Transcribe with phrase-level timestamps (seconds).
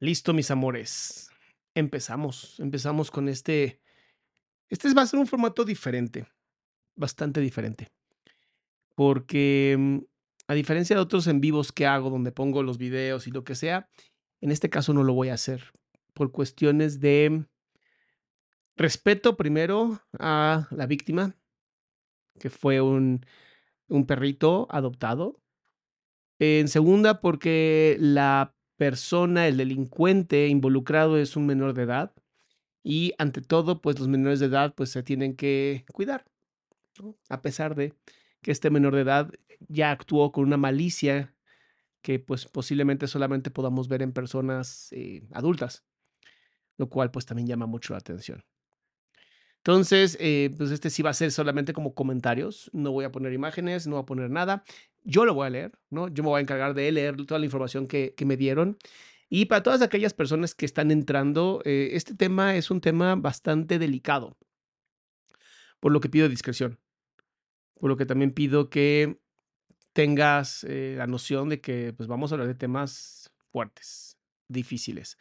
[0.00, 1.30] Listo, mis amores.
[1.74, 2.58] Empezamos.
[2.58, 3.82] Empezamos con este.
[4.70, 6.26] Este va a ser un formato diferente.
[6.96, 7.92] Bastante diferente.
[8.94, 9.98] Porque, mm,
[10.48, 13.54] a diferencia de otros en vivos que hago, donde pongo los videos y lo que
[13.54, 13.90] sea,
[14.40, 15.70] en este caso no lo voy a hacer.
[16.14, 17.44] Por cuestiones de
[18.76, 21.36] respeto primero a la víctima,
[22.38, 23.26] que fue un,
[23.88, 25.42] un perrito adoptado.
[26.38, 32.14] En segunda, porque la persona, el delincuente involucrado es un menor de edad.
[32.82, 36.24] Y ante todo, pues los menores de edad pues se tienen que cuidar.
[37.28, 37.92] A pesar de
[38.40, 39.30] que este menor de edad
[39.68, 41.34] ya actuó con una malicia
[42.00, 45.84] que pues posiblemente solamente podamos ver en personas eh, adultas,
[46.78, 48.46] lo cual pues también llama mucho la atención.
[49.58, 53.34] Entonces, eh, pues este sí va a ser solamente como comentarios, no voy a poner
[53.34, 54.64] imágenes, no voy a poner nada,
[55.04, 56.08] yo lo voy a leer, ¿no?
[56.08, 58.78] Yo me voy a encargar de leer toda la información que, que me dieron.
[59.28, 63.78] Y para todas aquellas personas que están entrando, eh, este tema es un tema bastante
[63.78, 64.36] delicado,
[65.78, 66.80] por lo que pido discreción,
[67.78, 69.20] por lo que también pido que
[69.92, 74.16] tengas eh, la noción de que pues vamos a hablar de temas fuertes,
[74.48, 75.16] difíciles.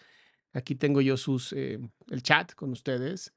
[0.53, 1.79] Aquí tengo yo sus, eh,
[2.09, 3.33] el chat con ustedes.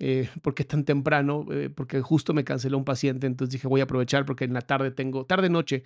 [0.00, 1.46] Eh, ¿Por qué tan temprano?
[1.52, 4.62] Eh, porque justo me canceló un paciente, entonces dije voy a aprovechar porque en la
[4.62, 5.84] tarde tengo, tarde-noche,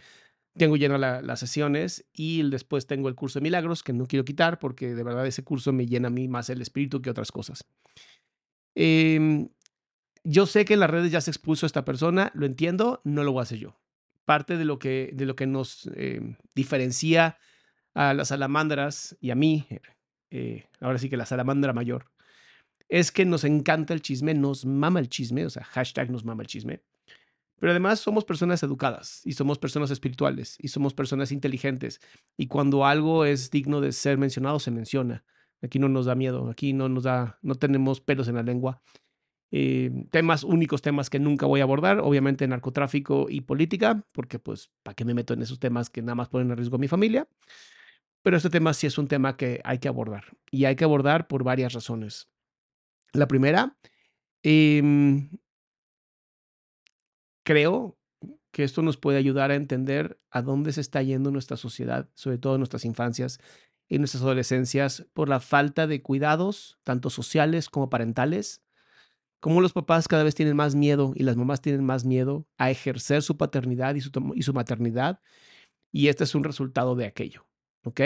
[0.56, 4.24] tengo llenas la, las sesiones y después tengo el curso de milagros que no quiero
[4.24, 7.32] quitar porque de verdad ese curso me llena a mí más el espíritu que otras
[7.32, 7.66] cosas.
[8.76, 9.48] Eh,
[10.24, 13.32] yo sé que en las redes ya se expuso esta persona, lo entiendo, no lo
[13.32, 13.76] voy a hacer yo.
[14.24, 17.38] Parte de lo que, de lo que nos eh, diferencia
[17.92, 19.66] a las salamandras y a mí,
[20.30, 22.06] eh, ahora sí que la salamandra mayor,
[22.94, 26.44] es que nos encanta el chisme, nos mama el chisme, o sea, hashtag nos mama
[26.44, 26.80] el chisme.
[27.58, 32.00] Pero además somos personas educadas y somos personas espirituales y somos personas inteligentes.
[32.36, 35.24] Y cuando algo es digno de ser mencionado, se menciona.
[35.60, 38.80] Aquí no nos da miedo, aquí no nos da, no tenemos pelos en la lengua.
[39.50, 44.70] Eh, temas únicos, temas que nunca voy a abordar, obviamente narcotráfico y política, porque pues,
[44.84, 46.86] ¿para qué me meto en esos temas que nada más ponen en riesgo a mi
[46.86, 47.26] familia?
[48.22, 51.26] Pero este tema sí es un tema que hay que abordar y hay que abordar
[51.26, 52.28] por varias razones.
[53.14, 53.76] La primera,
[54.42, 55.30] em,
[57.44, 57.96] creo
[58.50, 62.38] que esto nos puede ayudar a entender a dónde se está yendo nuestra sociedad, sobre
[62.38, 63.38] todo nuestras infancias
[63.88, 68.62] y nuestras adolescencias, por la falta de cuidados, tanto sociales como parentales,
[69.38, 72.70] como los papás cada vez tienen más miedo y las mamás tienen más miedo a
[72.70, 75.20] ejercer su paternidad y su, maternidad,
[75.92, 77.46] y este es un resultado de aquello,
[77.84, 78.00] ¿ok?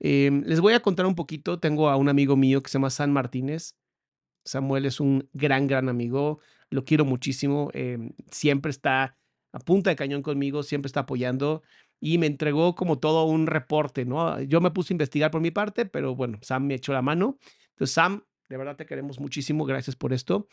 [0.00, 2.90] Eh, les voy a contar un poquito, tengo a un amigo mío que se llama
[2.90, 3.76] San Martínez,
[4.44, 6.40] Samuel es un gran, gran amigo,
[6.70, 7.98] lo quiero muchísimo, eh,
[8.30, 9.16] siempre está
[9.52, 11.62] a punta de cañón conmigo, siempre está apoyando
[12.00, 14.40] y me entregó como todo un reporte, ¿no?
[14.42, 17.38] Yo me puse a investigar por mi parte, pero bueno, Sam me echó la mano.
[17.70, 20.48] Entonces, Sam, de verdad te queremos muchísimo, gracias por esto.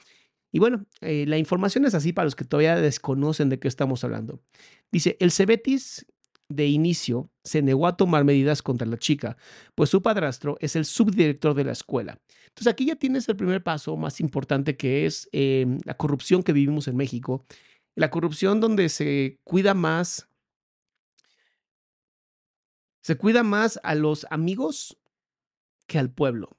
[0.51, 4.03] Y bueno, eh, la información es así para los que todavía desconocen de qué estamos
[4.03, 4.41] hablando.
[4.91, 6.05] Dice, el Cebetis
[6.49, 9.37] de inicio se negó a tomar medidas contra la chica,
[9.75, 12.19] pues su padrastro es el subdirector de la escuela.
[12.51, 16.53] Entonces aquí ya tienes el primer paso más importante que es eh, la corrupción que
[16.53, 17.45] vivimos en México.
[17.95, 20.29] La corrupción donde se cuida más,
[23.01, 24.97] se cuida más a los amigos
[25.87, 26.57] que al pueblo.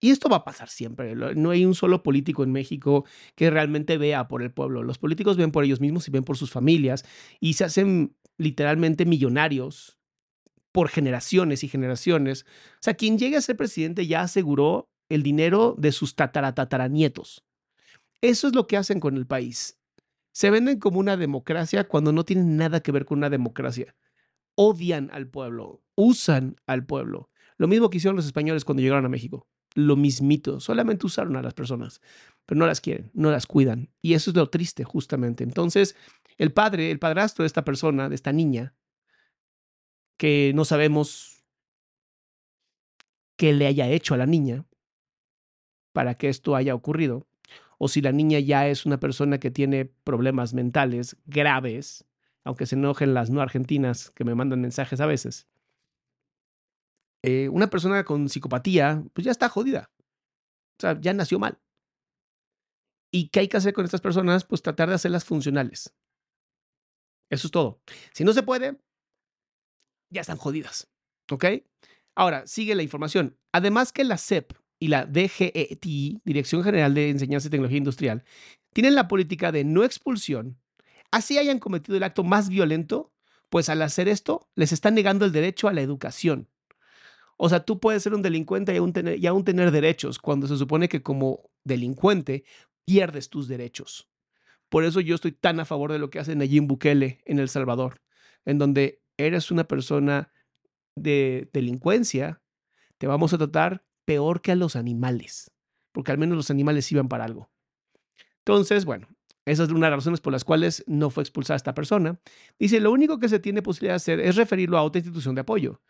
[0.00, 1.14] Y esto va a pasar siempre.
[1.14, 3.04] No hay un solo político en México
[3.34, 4.82] que realmente vea por el pueblo.
[4.82, 7.04] Los políticos ven por ellos mismos y ven por sus familias
[7.40, 9.98] y se hacen literalmente millonarios
[10.72, 12.46] por generaciones y generaciones.
[12.74, 17.44] O sea, quien llegue a ser presidente ya aseguró el dinero de sus tataratataranietos.
[18.20, 19.78] Eso es lo que hacen con el país.
[20.32, 23.96] Se venden como una democracia cuando no tienen nada que ver con una democracia.
[24.54, 27.30] Odian al pueblo, usan al pueblo.
[27.56, 29.48] Lo mismo que hicieron los españoles cuando llegaron a México.
[29.74, 32.00] Lo mismito, solamente usaron a las personas,
[32.46, 33.90] pero no las quieren, no las cuidan.
[34.00, 35.44] Y eso es lo triste, justamente.
[35.44, 35.94] Entonces,
[36.36, 38.74] el padre, el padrastro de esta persona, de esta niña,
[40.16, 41.44] que no sabemos
[43.36, 44.64] qué le haya hecho a la niña
[45.92, 47.26] para que esto haya ocurrido,
[47.78, 52.04] o si la niña ya es una persona que tiene problemas mentales graves,
[52.44, 55.46] aunque se enojen las no argentinas que me mandan mensajes a veces.
[57.22, 59.90] Eh, una persona con psicopatía, pues ya está jodida.
[60.78, 61.58] O sea, ya nació mal.
[63.10, 64.44] ¿Y qué hay que hacer con estas personas?
[64.44, 65.94] Pues tratar de hacerlas funcionales.
[67.30, 67.80] Eso es todo.
[68.12, 68.78] Si no se puede,
[70.10, 70.88] ya están jodidas.
[71.30, 71.44] ¿Ok?
[72.14, 73.36] Ahora, sigue la información.
[73.52, 78.24] Además que la CEP y la DGETI, Dirección General de Enseñanza y Tecnología Industrial,
[78.72, 80.58] tienen la política de no expulsión,
[81.10, 83.12] así hayan cometido el acto más violento,
[83.48, 86.48] pues al hacer esto les están negando el derecho a la educación.
[87.36, 90.46] O sea, tú puedes ser un delincuente y aún tener, y aún tener derechos, cuando
[90.48, 92.44] se supone que como delincuente
[92.84, 94.08] pierdes tus derechos.
[94.68, 97.48] Por eso yo estoy tan a favor de lo que hace Nayib Bukele en El
[97.48, 98.02] Salvador,
[98.44, 100.32] en donde eres una persona
[100.94, 102.42] de delincuencia,
[102.98, 105.50] te vamos a tratar peor que a los animales,
[105.92, 107.50] porque al menos los animales iban para algo.
[108.38, 109.06] Entonces, bueno,
[109.44, 112.18] esa es una de las razones por las cuales no fue expulsada esta persona.
[112.58, 115.42] Dice, lo único que se tiene posibilidad de hacer es referirlo a otra institución de
[115.42, 115.82] apoyo.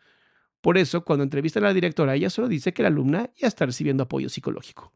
[0.59, 3.65] Por eso, cuando entrevista a la directora, ella solo dice que la alumna ya está
[3.65, 4.93] recibiendo apoyo psicológico.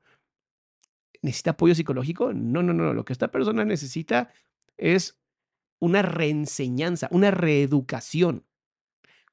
[1.22, 2.34] ¿Necesita apoyo psicológico?
[2.34, 2.94] No, no, no.
[2.94, 4.34] Lo que esta persona necesita
[4.76, 5.18] es
[5.80, 8.46] una reenseñanza, una reeducación.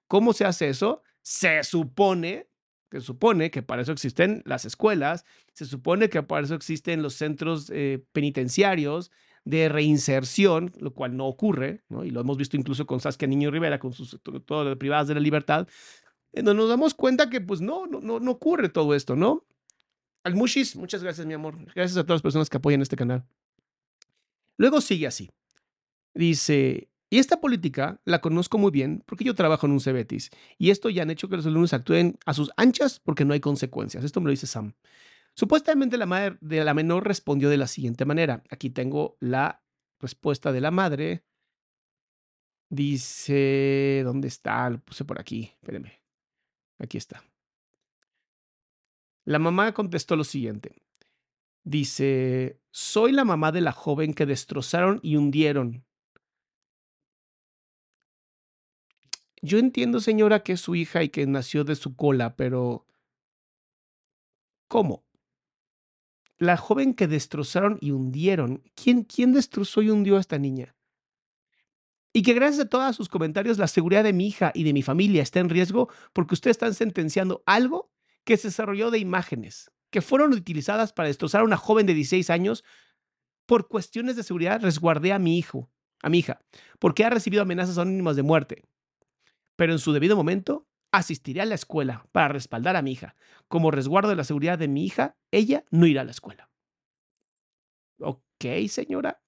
[0.06, 1.02] ¿Cómo se hace eso?
[1.22, 2.49] Se supone
[2.90, 7.14] se supone que para eso existen las escuelas, se supone que para eso existen los
[7.14, 9.10] centros eh, penitenciarios
[9.44, 12.04] de reinserción, lo cual no ocurre, ¿no?
[12.04, 15.20] y lo hemos visto incluso con Saskia Niño Rivera, con sus todo privadas de la
[15.20, 15.66] libertad,
[16.32, 19.44] en donde nos damos cuenta que pues no, no, no, no ocurre todo esto, ¿no?
[20.22, 21.56] Al Mushis, muchas gracias, mi amor.
[21.74, 23.24] Gracias a todas las personas que apoyan este canal.
[24.58, 25.30] Luego sigue así.
[26.12, 30.70] Dice, y esta política la conozco muy bien porque yo trabajo en un Cebetis y
[30.70, 34.04] esto ya han hecho que los alumnos actúen a sus anchas porque no hay consecuencias.
[34.04, 34.74] Esto me lo dice Sam.
[35.34, 38.44] Supuestamente la madre de la menor respondió de la siguiente manera.
[38.48, 39.64] Aquí tengo la
[39.98, 41.24] respuesta de la madre.
[42.68, 44.70] Dice, ¿dónde está?
[44.70, 45.50] Lo puse por aquí.
[45.60, 46.00] Espérenme.
[46.78, 47.24] Aquí está.
[49.24, 50.80] La mamá contestó lo siguiente.
[51.64, 55.84] Dice, soy la mamá de la joven que destrozaron y hundieron
[59.42, 62.86] Yo entiendo, señora, que es su hija y que nació de su cola, pero
[64.68, 65.04] ¿cómo?
[66.38, 70.74] La joven que destrozaron y hundieron, ¿quién, quién destrozó y hundió a esta niña?
[72.12, 74.82] Y que gracias a todos sus comentarios la seguridad de mi hija y de mi
[74.82, 77.92] familia está en riesgo porque ustedes están sentenciando algo
[78.24, 82.30] que se desarrolló de imágenes que fueron utilizadas para destrozar a una joven de 16
[82.30, 82.64] años
[83.46, 85.70] por cuestiones de seguridad resguardé a mi hijo,
[86.02, 86.40] a mi hija,
[86.78, 88.64] porque ha recibido amenazas anónimas de muerte
[89.60, 93.14] pero en su debido momento asistiré a la escuela para respaldar a mi hija.
[93.46, 96.48] Como resguardo de la seguridad de mi hija, ella no irá a la escuela.
[97.98, 98.22] Ok,
[98.70, 99.20] señora.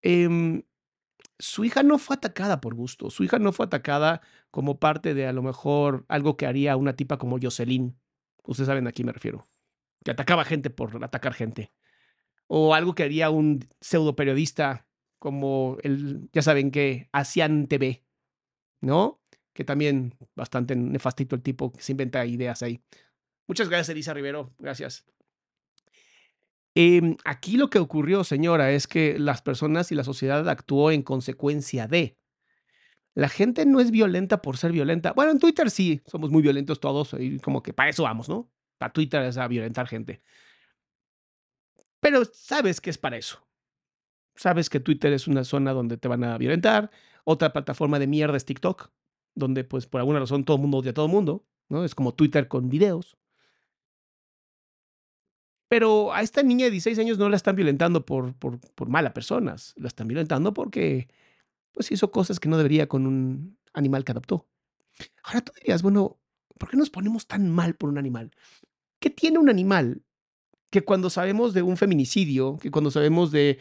[0.00, 0.62] Em,
[1.40, 3.10] su hija no fue atacada por gusto.
[3.10, 4.20] Su hija no fue atacada
[4.52, 7.98] como parte de a lo mejor algo que haría una tipa como Jocelyn.
[8.44, 9.44] Ustedes saben a quién me refiero.
[10.04, 11.72] Que atacaba gente por atacar gente.
[12.46, 14.86] O algo que haría un pseudo periodista
[15.18, 18.05] como el, ya saben que, hacían TV
[18.80, 19.20] ¿no?
[19.52, 22.82] Que también bastante nefastito el tipo que se inventa ideas ahí.
[23.46, 24.52] Muchas gracias, Elisa Rivero.
[24.58, 25.04] Gracias.
[26.74, 31.02] Em, aquí lo que ocurrió, señora, es que las personas y la sociedad actuó en
[31.02, 32.18] consecuencia de.
[33.14, 35.14] La gente no es violenta por ser violenta.
[35.14, 38.50] Bueno, en Twitter sí, somos muy violentos todos y como que para eso vamos, ¿no?
[38.76, 40.20] Para Twitter es a violentar gente.
[42.00, 43.45] Pero sabes que es para eso.
[44.36, 46.90] Sabes que Twitter es una zona donde te van a violentar,
[47.24, 48.90] otra plataforma de mierda es TikTok,
[49.34, 51.84] donde pues por alguna razón todo el mundo odia a todo el mundo, ¿no?
[51.84, 53.16] Es como Twitter con videos.
[55.68, 59.12] Pero a esta niña de 16 años no la están violentando por, por, por mala
[59.12, 61.08] personas, la están violentando porque
[61.72, 64.46] pues hizo cosas que no debería con un animal que adoptó.
[65.24, 66.18] Ahora tú dirías, bueno,
[66.58, 68.30] ¿por qué nos ponemos tan mal por un animal?
[69.00, 70.02] ¿Qué tiene un animal
[70.70, 73.58] que cuando sabemos de un feminicidio, que cuando sabemos de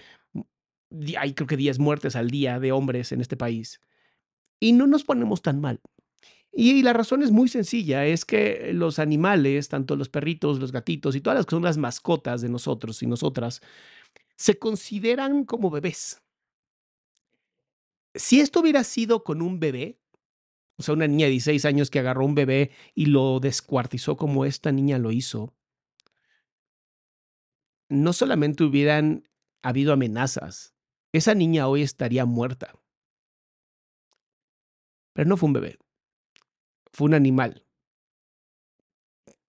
[1.17, 3.81] hay creo que 10 muertes al día de hombres en este país.
[4.59, 5.81] Y no nos ponemos tan mal.
[6.51, 11.15] Y la razón es muy sencilla, es que los animales, tanto los perritos, los gatitos
[11.15, 13.61] y todas las que son las mascotas de nosotros y nosotras,
[14.37, 16.21] se consideran como bebés.
[18.13, 19.99] Si esto hubiera sido con un bebé,
[20.77, 24.45] o sea, una niña de 16 años que agarró un bebé y lo descuartizó como
[24.45, 25.53] esta niña lo hizo,
[27.89, 29.27] no solamente hubieran
[29.61, 30.74] habido amenazas,
[31.17, 32.73] esa niña hoy estaría muerta.
[35.13, 35.77] Pero no fue un bebé,
[36.91, 37.65] fue un animal.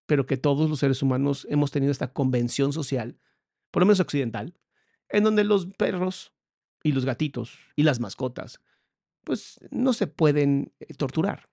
[0.07, 3.19] Pero que todos los seres humanos hemos tenido esta convención social,
[3.71, 4.55] por lo menos occidental,
[5.09, 6.33] en donde los perros
[6.83, 8.61] y los gatitos y las mascotas,
[9.25, 11.49] pues no se pueden eh, torturar.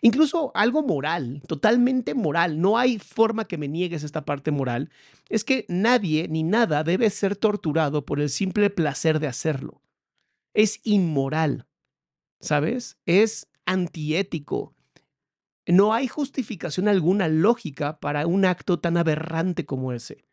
[0.00, 4.90] Incluso algo moral, totalmente moral, no hay forma que me niegues esta parte moral,
[5.28, 9.80] es que nadie ni nada debe ser torturado por el simple placer de hacerlo.
[10.52, 11.66] Es inmoral,
[12.40, 12.98] ¿sabes?
[13.06, 14.74] Es antiético.
[15.66, 20.26] No hay justificación alguna lógica para un acto tan aberrante como ese.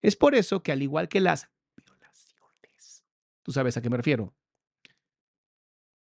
[0.00, 3.04] Es por eso que al igual que las violaciones,
[3.42, 4.32] tú sabes a qué me refiero,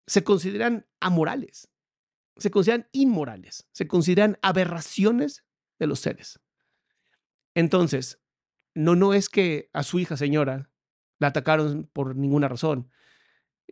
[0.07, 1.72] se consideran amorales
[2.43, 5.45] se consideran inmorales, se consideran aberraciones
[5.79, 6.41] de los seres.
[7.55, 8.21] Entonces,
[8.75, 10.71] no, no es que a su hija señora
[11.19, 12.91] la atacaron por ninguna razón.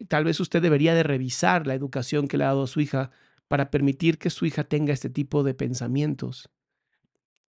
[0.08, 3.10] Tal vez usted debería de revisar la educación que le ha dado a su hija
[3.48, 6.50] para permitir que su hija tenga este tipo de pensamientos.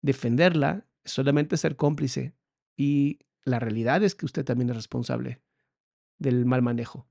[0.02, 2.34] Defenderla es solamente ser cómplice
[2.76, 5.40] y la realidad es que usted también es responsable
[6.18, 7.08] del mal manejo.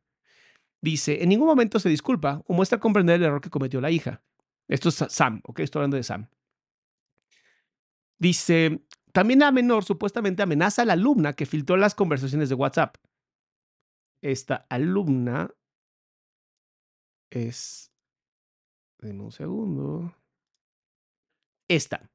[0.83, 4.21] Dice, en ningún momento se disculpa o muestra comprender el error que cometió la hija.
[4.67, 5.61] Esto es Sam, ¿ok?
[5.61, 6.27] Estoy hablando de Sam.
[8.19, 12.97] Dice, también la menor supuestamente amenaza a la alumna que filtró las conversaciones de WhatsApp.
[14.21, 15.51] Esta alumna
[17.29, 17.89] es...
[18.99, 20.13] Deme un segundo.
[21.69, 22.11] Esta.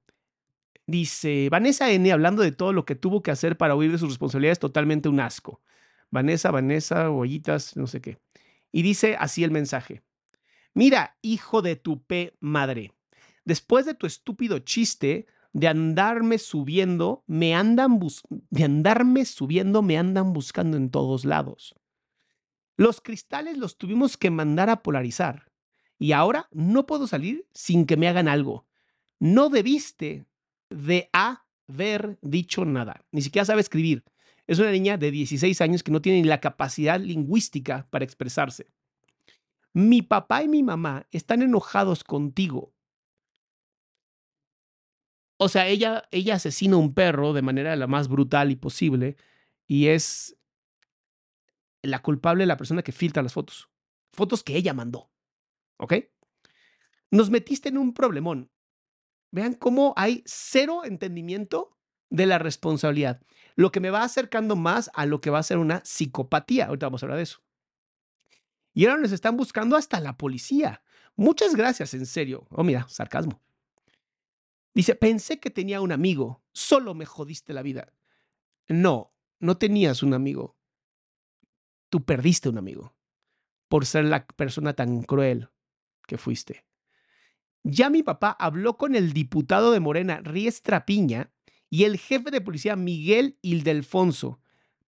[0.87, 4.11] Dice, Vanessa N, hablando de todo lo que tuvo que hacer para huir de sus
[4.11, 5.63] responsabilidades, totalmente un asco.
[6.11, 8.19] Vanessa, Vanessa, Ollitas, no sé qué.
[8.73, 10.03] Y dice así el mensaje.
[10.75, 12.93] Mira, hijo de tu P madre,
[13.45, 17.99] después de tu estúpido chiste de andarme subiendo, me andan
[18.51, 21.75] de andarme subiendo, me andan buscando en todos lados.
[22.77, 25.51] Los cristales los tuvimos que mandar a polarizar
[25.99, 28.69] y ahora no puedo salir sin que me hagan algo.
[29.19, 30.27] No debiste
[30.71, 34.05] de haber dicho nada, ni siquiera sabe escribir.
[34.49, 38.73] Es una niña de 16 años que no tiene ni la capacidad lingüística para expresarse.
[39.75, 42.75] Mi papá y mi mamá están enojados contigo.
[45.37, 49.17] O sea, ella, ella asesina a un perro de manera la más brutal y posible
[49.67, 50.37] y es
[51.83, 53.69] la culpable la persona que filtra las fotos.
[54.15, 55.13] Fotos que ella mandó.
[55.77, 55.95] ¿Ok?
[57.11, 58.51] Nos metiste en un problemón.
[59.31, 61.78] Vean cómo hay cero entendimiento
[62.11, 63.21] de la responsabilidad,
[63.55, 66.67] lo que me va acercando más a lo que va a ser una psicopatía.
[66.67, 67.43] Ahorita vamos a hablar de eso.
[68.73, 70.83] Y ahora nos están buscando hasta la policía.
[71.17, 72.47] Muchas gracias, en serio.
[72.51, 73.43] Oh, mira, sarcasmo.
[74.75, 77.93] Dice, pensé que tenía un amigo, solo me jodiste la vida.
[78.69, 80.57] No, no tenías un amigo.
[81.89, 82.95] Tú perdiste un amigo
[83.67, 85.49] por ser la persona tan cruel
[86.07, 86.65] que fuiste.
[87.65, 91.33] Ya mi papá habló con el diputado de Morena, Riestra Piña,
[91.71, 94.41] y el jefe de policía Miguel Ildefonso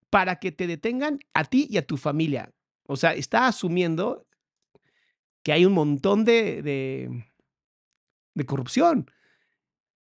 [0.08, 2.52] para que te detengan a ti y a tu familia.
[2.86, 4.26] O sea, está asumiendo
[5.42, 7.24] que hay un montón de,
[8.46, 9.10] corrupción.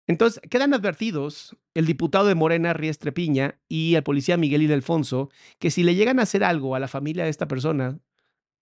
[0.05, 5.71] Entonces, quedan advertidos el diputado de Morena, Riestre Piña, y el policía Miguel Ildefonso, que
[5.71, 7.99] si le llegan a hacer algo a la familia de esta persona,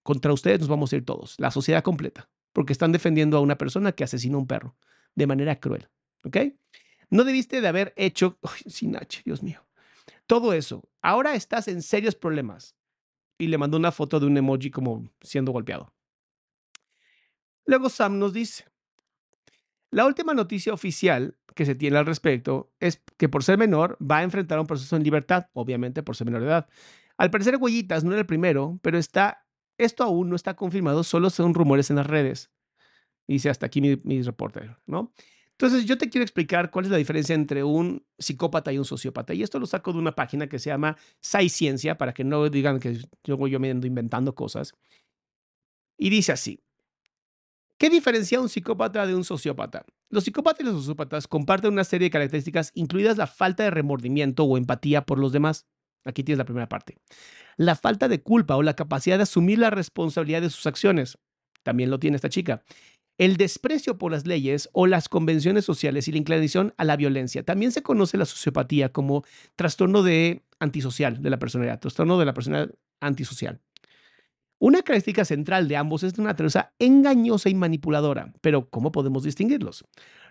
[0.04, 3.58] contra ustedes nos vamos a ir todos, la sociedad completa, porque están defendiendo a una
[3.58, 4.76] persona que asesinó a un perro
[5.16, 5.90] de manera cruel.
[6.24, 6.38] ¿Ok?
[7.12, 9.64] No debiste de haber hecho, sin H, Dios mío,
[10.26, 10.90] todo eso.
[11.02, 12.76] Ahora estás en serios problemas.
[13.38, 15.92] Y le mandó una foto de un emoji como siendo golpeado.
[17.66, 18.66] Luego Sam nos dice,
[19.90, 24.20] la última noticia oficial que se tiene al respecto es que por ser menor va
[24.20, 26.70] a enfrentar un proceso en libertad, obviamente por ser menor de edad.
[27.18, 29.46] Al parecer Huellitas no era el primero, pero está,
[29.78, 32.52] esto aún no está confirmado, solo son rumores en las redes.
[33.28, 34.22] Dice hasta aquí mi, mi
[34.86, 35.14] ¿no?
[35.62, 39.36] Entonces, yo te quiero explicar cuál es la diferencia entre un psicópata y un sociópata.
[39.36, 42.80] Y esto lo saco de una página que se llama Ciencia, para que no digan
[42.80, 44.74] que yo, yo me ando inventando cosas.
[46.00, 46.60] Y dice así.
[47.78, 49.86] ¿Qué diferencia un psicópata de un sociópata?
[50.10, 54.46] Los psicópatas y los sociópatas comparten una serie de características, incluidas la falta de remordimiento
[54.46, 55.68] o empatía por los demás.
[56.06, 56.98] Aquí tienes la primera parte.
[57.58, 61.20] La falta de culpa o la capacidad de asumir la responsabilidad de sus acciones.
[61.62, 62.64] También lo tiene esta chica
[63.18, 67.44] el desprecio por las leyes o las convenciones sociales y la inclinación a la violencia.
[67.44, 69.24] También se conoce la sociopatía como
[69.56, 73.60] trastorno de antisocial de la personalidad, trastorno de la personalidad antisocial.
[74.64, 79.84] Una característica central de ambos es una naturaleza engañosa y manipuladora, pero ¿cómo podemos distinguirlos?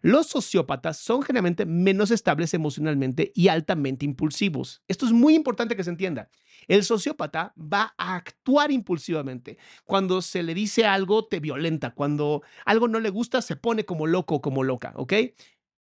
[0.03, 4.85] Los sociópatas son generalmente menos estables emocionalmente y altamente impulsivos.
[4.87, 6.31] Esto es muy importante que se entienda.
[6.69, 9.59] El sociópata va a actuar impulsivamente.
[9.85, 11.91] Cuando se le dice algo, te violenta.
[11.93, 15.13] Cuando algo no le gusta, se pone como loco o como loca, ¿ok?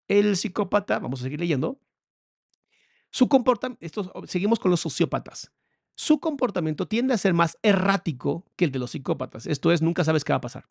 [0.09, 1.83] El psicópata, vamos a seguir leyendo,
[3.11, 5.52] su comportamiento, seguimos con los sociópatas
[5.99, 9.47] su comportamiento tiende a ser más errático que el de los psicópatas.
[9.47, 10.69] Esto es, nunca sabes qué va a pasar.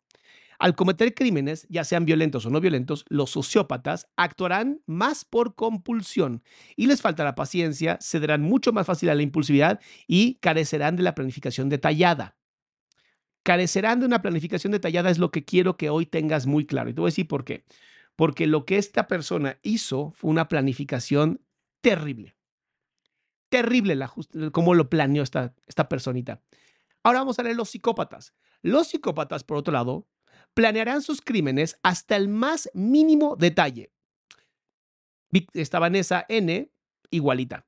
[0.58, 6.42] Al cometer crímenes, ya sean violentos o no violentos, los sociópatas actuarán más por compulsión
[6.76, 11.14] y les faltará paciencia, cederán mucho más fácil a la impulsividad y carecerán de la
[11.14, 12.38] planificación detallada.
[13.42, 16.88] Carecerán de una planificación detallada es lo que quiero que hoy tengas muy claro.
[16.88, 17.66] Y te voy a decir por qué.
[18.16, 21.42] Porque lo que esta persona hizo fue una planificación
[21.82, 22.37] terrible
[23.48, 24.12] terrible la
[24.52, 26.42] cómo lo planeó esta, esta personita.
[27.02, 28.34] Ahora vamos a leer los psicópatas.
[28.62, 30.06] Los psicópatas, por otro lado,
[30.54, 33.92] planearán sus crímenes hasta el más mínimo detalle.
[35.52, 36.70] Esta Vanessa N,
[37.10, 37.66] igualita,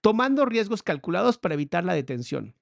[0.00, 2.54] tomando riesgos calculados para evitar la detención.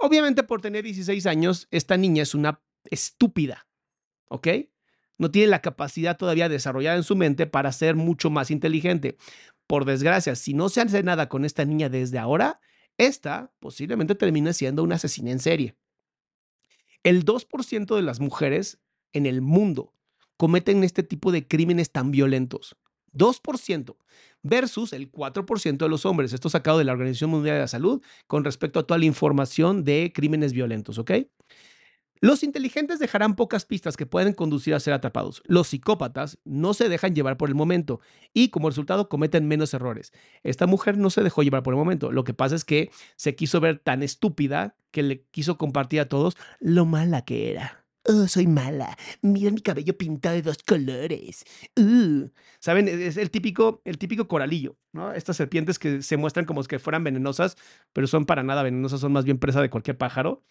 [0.00, 3.66] Obviamente por tener 16 años, esta niña es una estúpida,
[4.28, 4.48] ¿ok?
[5.22, 9.16] No tiene la capacidad todavía desarrollada en su mente para ser mucho más inteligente
[9.68, 12.60] por desgracia, si no se hace nada con esta niña desde ahora,
[12.98, 15.76] esta posiblemente termine siendo una asesina en serie.
[17.04, 18.80] El 2% de las mujeres
[19.12, 19.94] en el mundo
[20.36, 22.76] cometen este tipo de crímenes tan violentos.
[23.12, 23.96] 2%
[24.42, 26.32] versus el 4% de los hombres.
[26.32, 29.84] Esto sacado de la Organización Mundial de la Salud con respecto a toda la información
[29.84, 31.12] de crímenes violentos, ¿ok?
[32.22, 35.42] Los inteligentes dejarán pocas pistas que pueden conducir a ser atrapados.
[35.44, 37.98] Los psicópatas no se dejan llevar por el momento
[38.32, 40.12] y como resultado cometen menos errores.
[40.44, 42.12] Esta mujer no se dejó llevar por el momento.
[42.12, 46.08] Lo que pasa es que se quiso ver tan estúpida que le quiso compartir a
[46.08, 47.84] todos lo mala que era.
[48.04, 48.96] Oh, soy mala.
[49.20, 51.44] Mira mi cabello pintado de dos colores.
[51.76, 52.28] Uh.
[52.60, 55.12] Saben, es el típico, el típico coralillo, ¿no?
[55.12, 57.56] Estas serpientes que se muestran como que fueran venenosas,
[57.92, 60.44] pero son para nada venenosas, son más bien presa de cualquier pájaro.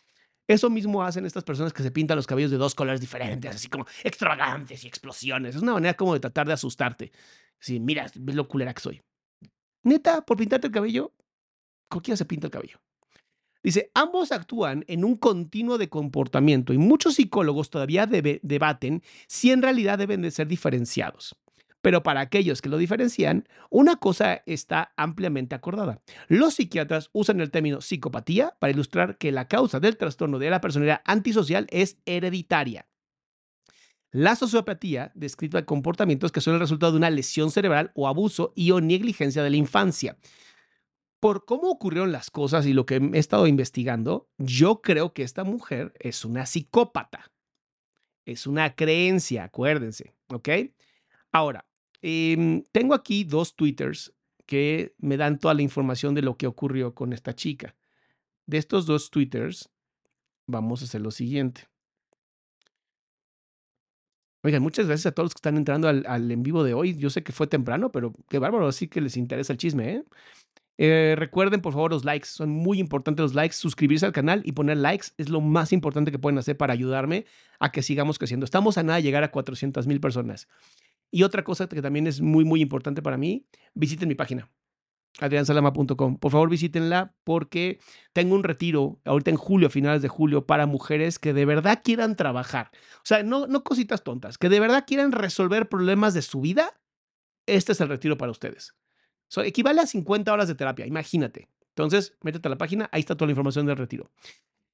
[0.47, 3.67] Eso mismo hacen estas personas que se pintan los cabellos de dos colores diferentes, así
[3.69, 5.55] como extravagantes y explosiones.
[5.55, 7.11] Es una manera como de tratar de asustarte.
[7.59, 9.01] Si mira, ves lo culera que soy.
[9.83, 11.13] Neta, por pintarte el cabello,
[11.89, 12.79] cualquiera se pinta el cabello.
[13.63, 19.61] Dice, ambos actúan en un continuo de comportamiento y muchos psicólogos todavía debaten si en
[19.61, 21.35] realidad deben de ser diferenciados.
[21.81, 26.01] Pero para aquellos que lo diferencian, una cosa está ampliamente acordada.
[26.27, 30.61] Los psiquiatras usan el término psicopatía para ilustrar que la causa del trastorno de la
[30.61, 32.87] personalidad antisocial es hereditaria.
[34.11, 38.71] La sociopatía describe comportamientos que son el resultado de una lesión cerebral o abuso y
[38.71, 40.17] o negligencia de la infancia.
[41.21, 45.43] Por cómo ocurrieron las cosas y lo que he estado investigando, yo creo que esta
[45.45, 47.31] mujer es una psicópata.
[48.25, 50.49] Es una creencia, acuérdense, ¿ok?
[51.31, 51.65] Ahora,
[52.01, 54.13] Em, tengo aquí dos twitters
[54.45, 57.75] que me dan toda la información de lo que ocurrió con esta chica.
[58.45, 59.69] De estos dos twitters,
[60.47, 61.67] vamos a hacer lo siguiente.
[64.43, 66.97] Oigan, muchas gracias a todos los que están entrando al, en vivo de hoy.
[66.97, 70.03] Yo sé que fue temprano, pero qué bárbaro, así que les interesa el chisme, ¿eh?
[70.83, 72.25] Eh, recuerden, por favor, los likes.
[72.25, 73.53] Son muy importantes los likes.
[73.55, 77.25] Suscribirse al canal y poner likes es lo más importante que pueden hacer para ayudarme
[77.59, 78.45] a que sigamos creciendo.
[78.45, 80.47] Estamos a nada de llegar a 400 mil personas.
[81.11, 84.49] Y otra cosa que también es muy, muy importante para mí, visiten mi página,
[85.19, 86.17] adriansalama.com.
[86.17, 87.79] Por favor, visítenla porque
[88.13, 91.81] tengo un retiro ahorita en julio, a finales de julio, para mujeres que de verdad
[91.83, 92.71] quieran trabajar.
[92.97, 96.79] O sea, no, no cositas tontas, que de verdad quieran resolver problemas de su vida.
[97.45, 98.73] Este es el retiro para ustedes.
[99.43, 101.49] equivale a 50 horas de terapia, imagínate.
[101.69, 104.11] Entonces, métete a la página, ahí está toda la información del retiro.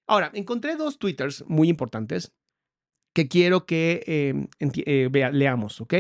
[0.05, 2.33] Ahora, encontré dos twitters muy importantes
[3.17, 5.95] que quiero que em, eh, leamos, ¿ok?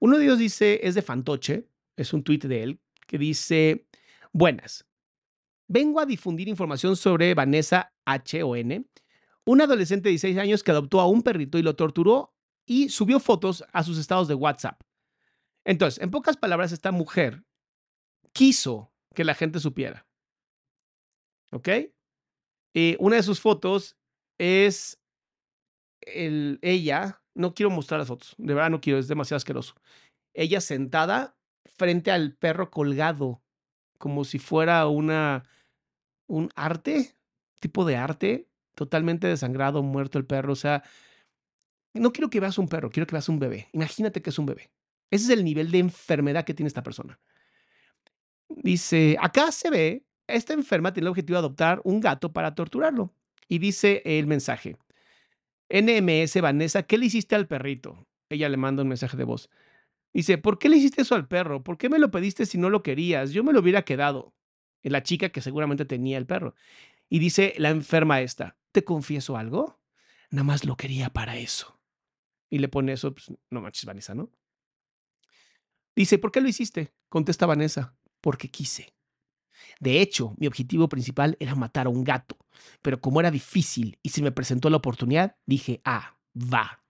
[0.00, 3.86] Uno de ellos dice, es de Fantoche, es un tweet de él, que dice,
[4.34, 4.86] buenas,
[5.66, 8.84] vengo a difundir información sobre Vanessa H o N,
[9.46, 12.34] una adolescente de 16 años que adoptó a un perrito y lo torturó
[12.66, 14.78] y subió fotos a sus estados de WhatsApp.
[15.64, 17.44] Entonces, en pocas palabras, esta mujer
[18.34, 20.06] quiso que la gente supiera.
[21.50, 21.70] ¿Ok?
[22.74, 23.96] Y una de sus fotos
[24.36, 25.00] es
[26.14, 29.74] el, ella, no quiero mostrar las fotos, de verdad no quiero, es demasiado asqueroso.
[30.34, 31.36] Ella sentada
[31.76, 33.42] frente al perro colgado,
[33.98, 35.44] como si fuera una,
[36.26, 37.16] un arte,
[37.60, 40.84] tipo de arte, totalmente desangrado, muerto el perro, o sea,
[41.94, 43.68] No quiero que veas un perro, quiero que veas un bebé.
[43.72, 44.70] Imagínate que es un bebé.
[45.10, 47.18] Ese es el nivel de enfermedad que tiene esta persona.
[48.48, 53.12] Dice, acá se ve, esta enferma tiene el objetivo de adoptar un gato para torturarlo.
[53.48, 54.76] Y dice el mensaje,
[55.68, 58.06] NMS Vanessa, ¿qué le hiciste al perrito?
[58.28, 59.50] Ella le manda un mensaje de voz.
[60.12, 61.62] Dice, ¿por qué le hiciste eso al perro?
[61.62, 63.32] ¿Por qué me lo pediste si no lo querías?
[63.32, 64.34] Yo me lo hubiera quedado.
[64.82, 66.54] La chica que seguramente tenía el perro.
[67.08, 69.80] Y dice la enferma esta, ¿te confieso algo?
[70.30, 71.80] Nada más lo quería para eso.
[72.50, 74.30] Y le pone eso, pues, no manches, Vanessa, ¿no?
[75.94, 76.94] Dice, ¿por qué lo hiciste?
[77.08, 78.94] Contesta Vanessa, porque quise.
[79.78, 82.36] De hecho, mi objetivo principal era matar a un gato,
[82.82, 86.82] pero como era difícil y se me presentó la oportunidad, dije, ah, va.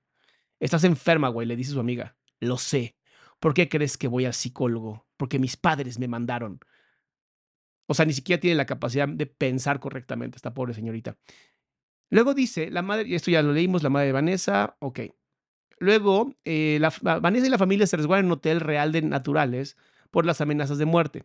[0.61, 2.17] Estás enferma, güey, le dice su amiga.
[2.41, 2.97] Lo sé.
[3.41, 5.07] ¿Por qué crees que voy al psicólogo?
[5.17, 6.61] Porque mis padres me mandaron.
[7.87, 11.17] O sea, ni siquiera tiene la capacidad de pensar correctamente esta pobre señorita.
[12.11, 15.01] Luego dice, la madre, y esto ya lo leímos, la madre de Vanessa, ok.
[15.79, 19.77] Luego, eh, la, Vanessa y la familia se resguardan en un hotel real de naturales
[20.11, 21.25] por las amenazas de muerte.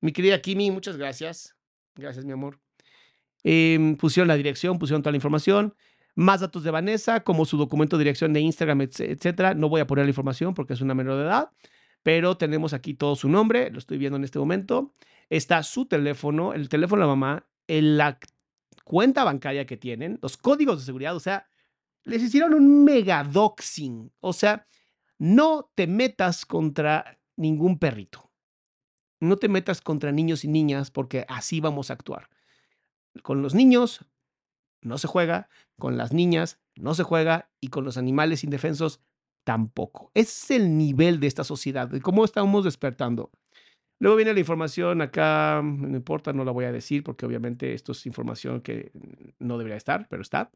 [0.00, 1.56] Mi querida Kimi, muchas gracias.
[1.94, 2.60] Gracias, mi amor.
[3.42, 5.74] Em, pusieron la dirección, pusieron toda la información.
[6.14, 9.54] Más datos de Vanessa, como su documento de dirección de Instagram, etcétera.
[9.54, 11.50] No voy a poner la información porque es una menor de edad,
[12.02, 14.94] pero tenemos aquí todo su nombre, lo estoy viendo en este momento.
[15.28, 18.18] Está su teléfono, el teléfono de la mamá, la
[18.84, 21.48] cuenta bancaria que tienen, los códigos de seguridad, o sea,
[22.04, 24.12] les hicieron un megadoxing.
[24.20, 24.66] O sea,
[25.18, 28.25] no te metas contra ningún perrito
[29.20, 32.28] no te metas contra niños y niñas porque así vamos a actuar.
[33.22, 34.04] Con los niños
[34.82, 35.48] no se juega,
[35.78, 39.00] con las niñas no se juega y con los animales indefensos
[39.44, 40.10] tampoco.
[40.14, 43.30] Ese es el nivel de esta sociedad, de cómo estamos despertando.
[43.98, 47.92] Luego viene la información acá, no importa, no la voy a decir porque obviamente esto
[47.92, 48.92] es información que
[49.38, 50.50] no debería estar, pero está.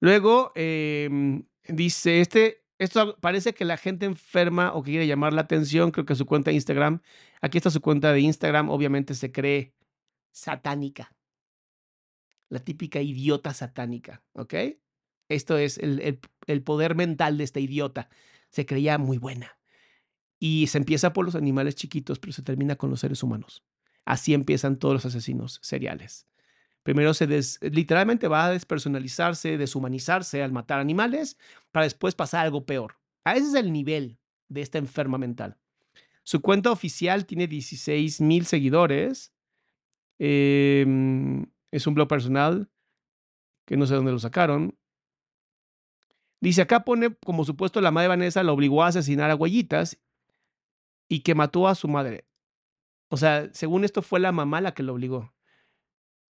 [0.00, 5.42] Luego em, dice, este esto parece que la gente enferma o que quiere llamar la
[5.42, 7.02] atención, creo que su cuenta de Instagram,
[7.42, 9.74] aquí está su cuenta de Instagram, obviamente se cree
[10.32, 11.14] satánica.
[12.48, 14.54] La típica idiota satánica, ¿ok?
[15.28, 18.08] Esto es el, el poder mental de esta idiota.
[18.48, 19.58] Se creía muy buena.
[20.38, 23.62] Y se empieza por los animales chiquitos, pero se termina con los seres humanos.
[24.06, 26.29] Así empiezan todos los asesinos seriales.
[26.90, 27.28] Primero se
[27.70, 31.38] literalmente va a despersonalizarse, deshumanizarse al matar animales
[31.70, 32.96] para después pasar algo peor.
[33.22, 35.56] A ese es el nivel de esta enferma mental.
[36.24, 39.32] Su cuenta oficial tiene 16 mil seguidores.
[40.18, 42.68] Em, es un blog personal
[43.66, 44.76] que no sé dónde lo sacaron.
[46.40, 49.96] Dice acá pone como supuesto la madre Vanessa la obligó a asesinar a Huellitas
[51.08, 52.24] y que mató a su madre.
[53.10, 55.32] O sea, según esto fue la mamá la que lo obligó.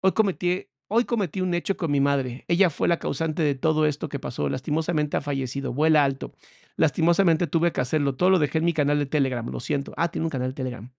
[0.01, 2.45] Hoy cometí, hoy cometí un hecho con mi madre.
[2.47, 4.47] Ella fue la causante de todo esto que pasó.
[4.49, 5.73] Lastimosamente ha fallecido.
[5.73, 6.33] Vuela alto.
[6.77, 8.15] Lastimosamente tuve que hacerlo.
[8.15, 9.45] Todo lo dejé en mi canal de Telegram.
[9.49, 9.93] Lo siento.
[9.97, 10.91] Ah, tiene un canal de Telegram.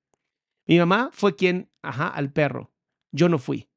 [0.67, 2.71] Mi mamá fue quien, ajá, al perro.
[3.13, 3.69] Yo no fui.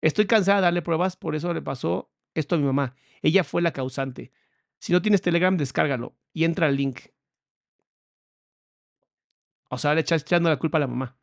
[0.00, 2.94] Estoy cansada de darle pruebas, por eso le pasó esto a mi mamá.
[3.22, 4.32] Ella fue la causante.
[4.78, 7.00] Si no tienes Telegram, descárgalo y entra al link.
[9.70, 11.16] O sea, le echando la culpa a la mamá.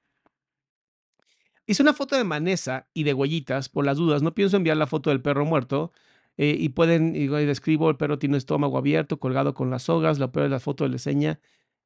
[1.65, 4.21] Hice una foto de Manesa y de huellitas, por las dudas.
[4.21, 5.91] No pienso enviar la foto del perro muerto.
[6.37, 10.19] Eh, y pueden, y describo, el perro tiene estómago abierto, colgado con las sogas.
[10.19, 11.39] Lo peor es la foto de la seña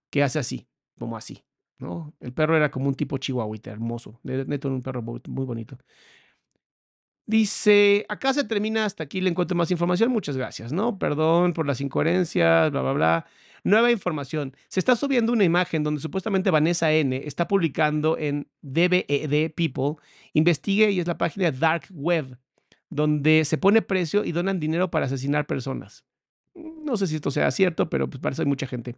[0.10, 1.44] que hace así, como así.
[1.80, 2.16] ¿no?
[2.20, 4.20] El perro era como un tipo chihuahuita, hermoso.
[4.24, 5.78] Neto, un perro muy bonito.
[7.28, 10.98] Dice, acá se termina, hasta aquí le encuentro más información, muchas gracias, ¿no?
[10.98, 13.26] Perdón por las incoherencias, bla, bla, bla.
[13.66, 14.56] Nueva información.
[14.70, 20.02] Se está subiendo una imagen donde supuestamente Vanessa N está publicando en DBED People.
[20.32, 22.38] Investigue y es la página Dark Web,
[22.90, 26.06] donde se pone precio y donan dinero para asesinar personas.
[26.56, 28.96] No sé si esto sea cierto, pero pues parece hay mucha gente.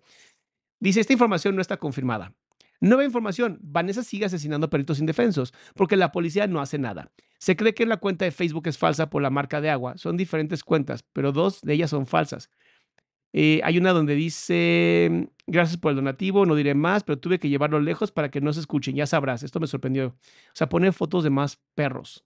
[0.79, 2.35] Dice, esta información no está confirmada.
[2.79, 7.11] Nueva información, Vanessa sigue asesinando a peritos indefensos porque la policía no hace nada.
[7.39, 9.97] Se cree que la cuenta de Facebook es falsa por la marca de agua.
[9.97, 12.49] Son diferentes cuentas, pero dos de ellas son falsas.
[13.31, 17.49] Eh, hay una donde dice, gracias por el donativo, no diré más, pero tuve que
[17.49, 20.07] llevarlo lejos para que no se escuchen, ya sabrás, esto me sorprendió.
[20.07, 20.15] O
[20.53, 22.25] sea, ponen fotos de más perros.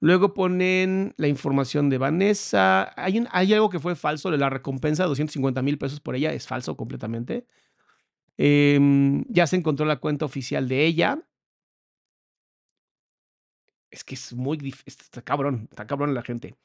[0.00, 2.92] Luego ponen la información de Vanessa.
[2.96, 6.32] Hay, un, algo que fue falso de la recompensa de 250 mil pesos por ella,
[6.32, 7.46] es falso completamente.
[8.36, 11.26] Em, ya se encontró la cuenta oficial de ella.
[13.94, 16.56] Es que es muy difícil, está cabrón, está cabrón la gente.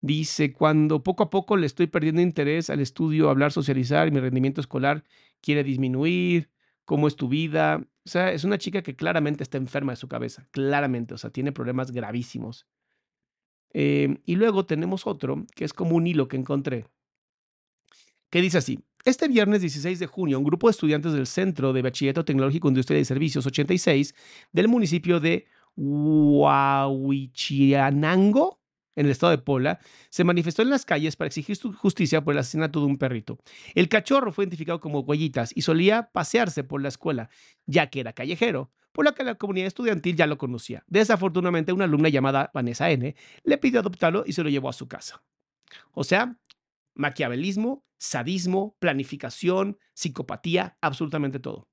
[0.00, 4.20] Dice, cuando poco a poco le estoy perdiendo interés al estudio, hablar, socializar, y mi
[4.20, 5.02] rendimiento escolar
[5.40, 6.48] quiere disminuir,
[6.84, 7.84] cómo es tu vida.
[8.04, 11.30] O sea, es una chica que claramente está enferma de su cabeza, claramente, o sea,
[11.30, 12.68] tiene problemas gravísimos.
[13.72, 16.86] Eh, y luego tenemos otro, que es como un hilo que encontré,
[18.30, 18.78] que dice así.
[19.04, 23.00] Este viernes 16 de junio, un grupo de estudiantes del Centro de Bachillerato Tecnológico Industrial
[23.00, 24.14] y Servicios 86
[24.52, 28.60] del municipio de Huahuichinango,
[28.96, 29.78] en el estado de Puebla,
[30.10, 33.38] se manifestó en las calles para exigir justicia por el asesinato de un perrito.
[33.74, 37.30] El cachorro fue identificado como Huellitas y solía pasearse por la escuela,
[37.66, 40.84] ya que era callejero, por lo que la comunidad estudiantil ya lo conocía.
[40.88, 43.14] Desafortunadamente, una alumna llamada Vanessa N.
[43.44, 45.22] le pidió adoptarlo y se lo llevó a su casa.
[45.92, 46.36] O sea,
[46.94, 51.68] maquiavelismo, sadismo, planificación, psicopatía, absolutamente todo.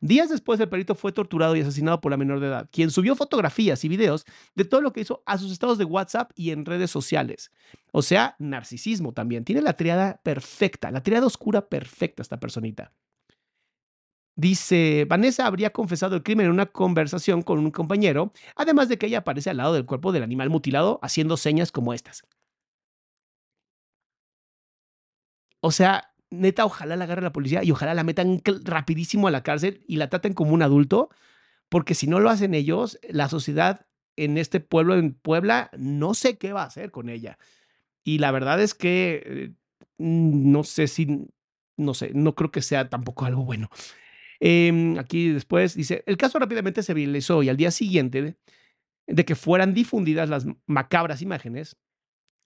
[0.00, 3.16] Días después, el perito fue torturado y asesinado por la menor de edad, quien subió
[3.16, 6.64] fotografías y videos de todo lo que hizo a sus estados de WhatsApp y en
[6.64, 7.50] redes sociales.
[7.92, 9.44] O sea, narcisismo también.
[9.44, 12.92] Tiene la triada perfecta, la triada oscura perfecta esta personita.
[14.36, 19.06] Dice, Vanessa habría confesado el crimen en una conversación con un compañero, además de que
[19.06, 22.22] ella aparece al lado del cuerpo del animal mutilado haciendo señas como estas.
[25.60, 29.42] O sea, neta, ojalá la agarre la policía y ojalá la metan rapidísimo a la
[29.42, 31.10] cárcel y la traten como un adulto,
[31.68, 33.86] porque si no lo hacen ellos, la sociedad
[34.16, 37.38] en este pueblo, en Puebla, no sé qué va a hacer con ella.
[38.04, 39.52] Y la verdad es que eh,
[39.98, 41.28] no sé si,
[41.76, 43.70] no sé, no creo que sea tampoco algo bueno.
[44.40, 48.36] Em, aquí después dice, el caso rápidamente se viralizó y al día siguiente
[49.06, 51.76] de que fueran difundidas las macabras imágenes,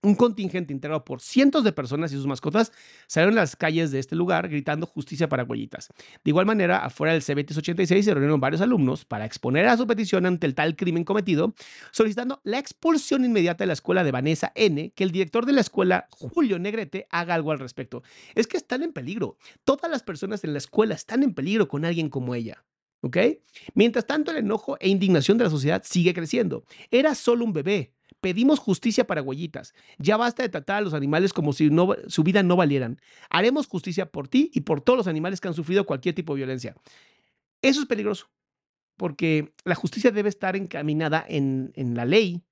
[0.03, 2.73] un contingente integrado por cientos de personas y sus mascotas
[3.07, 5.89] salieron a las calles de este lugar gritando justicia para huellitas.
[6.25, 9.87] De igual manera, afuera del CBTS 86 se reunieron varios alumnos para exponer a su
[9.87, 11.55] petición ante el tal crimen cometido,
[11.93, 15.61] solicitando la expulsión inmediata de la escuela de Vanessa N, que el director de la
[15.61, 18.03] escuela, Julio Negrete, haga algo al respecto.
[18.35, 19.39] Es que están en peligro.
[19.65, 22.65] Todas las personas en la escuela están en peligro con alguien como ella.
[23.03, 23.17] ¿Ok?
[23.75, 26.65] Mientras tanto, el enojo e indignación de la sociedad sigue creciendo.
[26.91, 29.75] Era solo un bebé Pedimos justicia para huellitas.
[29.99, 31.69] Ya basta de tratar a los animales como si
[32.07, 33.01] su vida no valieran.
[33.29, 36.37] Haremos justicia por ti y por todos los animales que han sufrido cualquier tipo de
[36.37, 36.77] violencia.
[37.63, 38.31] Eso es peligroso,
[38.97, 42.45] porque la justicia debe estar encaminada en, la ley,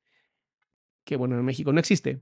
[1.04, 2.20] que bueno, en México no existe,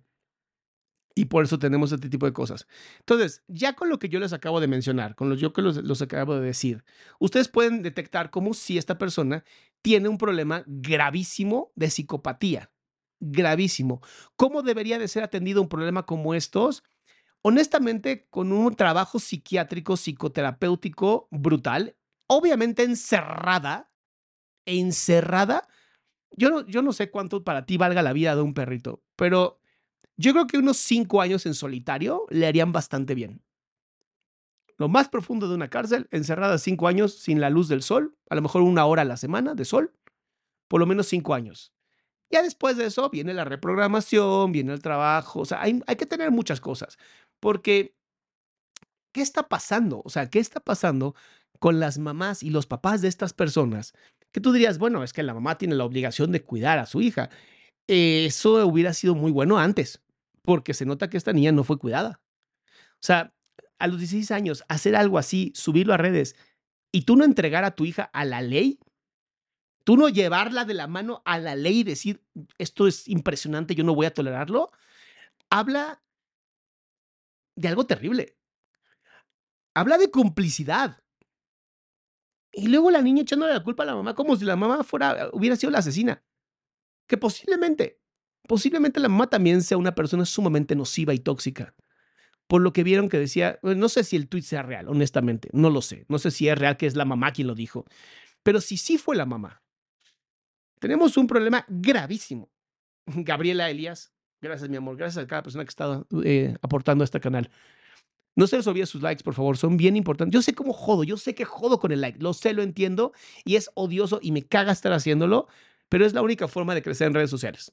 [1.15, 2.67] y por eso tenemos este tipo de cosas.
[2.99, 6.03] Entonces, ya con lo que yo les acabo de mencionar, con lo yo que los,
[6.03, 6.85] acabo de decir,
[7.19, 9.43] ustedes pueden detectar como si esta persona
[9.81, 12.71] tiene un problema gravísimo de psicopatía
[13.21, 14.01] gravísimo.
[14.37, 16.85] ¿Cómo debería de ser atendido un problema como estos?
[17.43, 23.91] Honestamente, con un trabajo psiquiátrico, psicoterapéutico brutal, obviamente encerrada,
[24.67, 25.69] encerrada.
[26.33, 29.61] Yo no, yo no sé cuánto para ti valga la vida de un perrito, pero
[30.17, 33.43] yo creo que unos cinco años en solitario le harían bastante bien.
[34.77, 38.37] Lo más profundo de una cárcel, encerrada cinco años sin la luz del sol, a
[38.37, 39.93] lo mejor una hora a la semana de sol,
[40.69, 41.73] por lo menos cinco años.
[42.31, 46.07] Ya después de eso viene la reprogramación, viene el trabajo, o sea, hay, hay que
[46.07, 46.99] tener muchas cosas,
[47.41, 47.95] porque
[49.13, 50.03] ¿qué está pasando?
[50.05, 51.15] O sea, ¿qué está pasando
[51.59, 53.95] con las mamás y los papás de estas personas?
[54.33, 57.01] Que tú dirías, bueno, es que la mamá tiene la obligación de cuidar a su
[57.01, 57.31] hija.
[57.89, 60.03] Eso hubiera sido muy bueno antes,
[60.43, 62.21] porque se nota que esta niña no fue cuidada.
[62.95, 63.33] O sea,
[63.79, 66.37] a los 16 años, hacer algo así, subirlo a redes
[66.93, 68.79] y tú no entregar a tu hija a la ley,
[69.89, 72.23] tú no llevarla de la mano a la ley y decir,
[72.59, 74.71] esto es impresionante, yo no voy a tolerarlo,
[75.49, 76.03] habla
[77.57, 78.37] de algo terrible.
[79.73, 81.03] Habla de complicidad.
[82.53, 85.31] Y luego la niña echándole la culpa a la mamá como si la mamá fuera,
[85.33, 86.23] hubiera sido la asesina.
[87.07, 87.99] Que posiblemente,
[88.47, 91.75] posiblemente la mamá también sea una persona sumamente nociva y tóxica.
[92.47, 95.71] Por lo que vieron que decía, no sé si el tweet sea real, honestamente, no
[95.71, 96.05] lo sé.
[96.09, 97.87] No sé si es real que es la mamá quien lo dijo.
[98.43, 99.63] Pero si sí fue la mamá,
[100.79, 102.51] tenemos un problema gravísimo.
[103.07, 107.21] Gabriela Elías, gracias mi amor, gracias a cada persona que estado eh, aportando a este
[107.21, 107.51] canal.
[108.37, 110.33] No se les olvide sus likes, por favor, son bien importantes.
[110.33, 113.13] Yo sé cómo jodo, yo sé que jodo con el like, lo sé, lo entiendo
[113.45, 115.49] y es odioso y me caga estar haciéndolo,
[115.89, 117.73] pero es la única forma de crecer en redes sociales.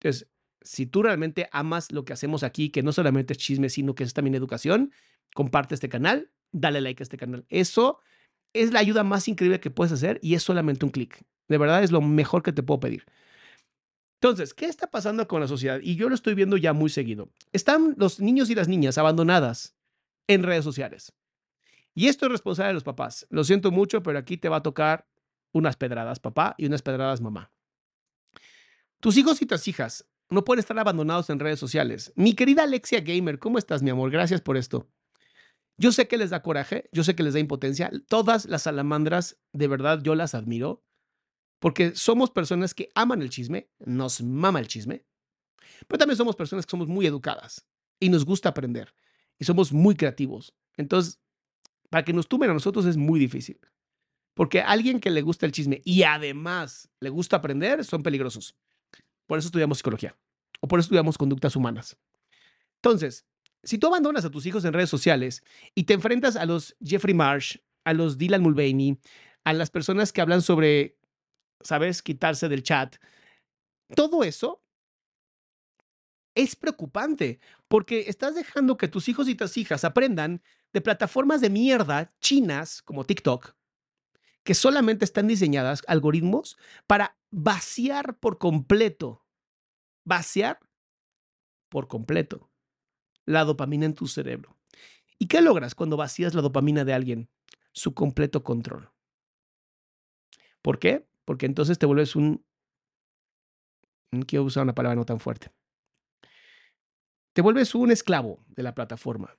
[0.00, 0.28] Entonces,
[0.62, 4.04] si tú realmente amas lo que hacemos aquí, que no solamente es chisme, sino que
[4.04, 4.92] es también educación,
[5.34, 7.44] comparte este canal, dale like a este canal.
[7.50, 8.00] Eso
[8.62, 11.22] es la ayuda más increíble que puedes hacer y es solamente un clic.
[11.48, 13.04] De verdad es lo mejor que te puedo pedir.
[14.20, 15.78] Entonces, ¿qué está pasando con la sociedad?
[15.82, 17.30] Y yo lo estoy viendo ya muy seguido.
[17.52, 19.76] Están los niños y las niñas abandonadas
[20.26, 21.12] en redes sociales.
[21.94, 23.26] Y esto es responsable de los papás.
[23.30, 25.06] Lo siento mucho, pero aquí te va a tocar
[25.52, 27.52] unas pedradas papá y unas pedradas mamá.
[29.00, 32.12] Tus hijos y tus hijas no pueden estar abandonados en redes sociales.
[32.16, 34.10] Mi querida Alexia Gamer, ¿cómo estás, mi amor?
[34.10, 34.88] Gracias por esto.
[35.78, 37.90] Yo sé que les da coraje, yo sé que les da impotencia.
[38.08, 40.82] Todas las salamandras, de verdad, yo las admiro
[41.58, 45.04] porque somos personas que aman el chisme, nos mama el chisme,
[45.88, 47.66] Pero también somos personas que somos muy educadas
[47.98, 48.94] y nos gusta aprender
[49.38, 50.54] y somos muy creativos.
[50.76, 51.20] Entonces,
[51.90, 53.58] para que nos tumben a nosotros es muy difícil.
[54.34, 58.54] Porque alguien que le gusta el chisme y además le gusta aprender son peligrosos.
[59.26, 60.16] Por eso estudiamos psicología
[60.60, 61.96] o por eso estudiamos conductas humanas.
[62.76, 63.26] Entonces,
[63.66, 65.42] si tú abandonas a tus hijos en redes sociales
[65.74, 68.98] y te enfrentas a los Jeffrey Marsh, a los Dylan Mulvaney,
[69.44, 70.96] a las personas que hablan sobre,
[71.60, 72.96] ¿sabes?, quitarse del chat,
[73.94, 74.62] todo eso
[76.36, 81.50] es preocupante porque estás dejando que tus hijos y tus hijas aprendan de plataformas de
[81.50, 83.54] mierda chinas como TikTok,
[84.44, 89.26] que solamente están diseñadas algoritmos para vaciar por completo,
[90.04, 90.60] vaciar
[91.68, 92.48] por completo
[93.26, 94.56] la dopamina en tu cerebro.
[95.18, 97.28] ¿Y qué logras cuando vacías la dopamina de alguien?
[97.72, 98.90] Su completo control.
[100.62, 101.06] ¿Por qué?
[101.24, 102.44] Porque entonces te vuelves un...
[104.12, 105.50] No quiero usar una palabra no tan fuerte.
[107.34, 109.36] Te vuelves un esclavo de la plataforma.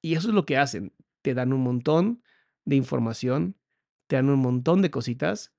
[0.00, 0.94] Y eso es lo que hacen.
[1.22, 2.22] Te dan un montón
[2.64, 3.58] de información,
[4.06, 5.52] te dan un montón de cositas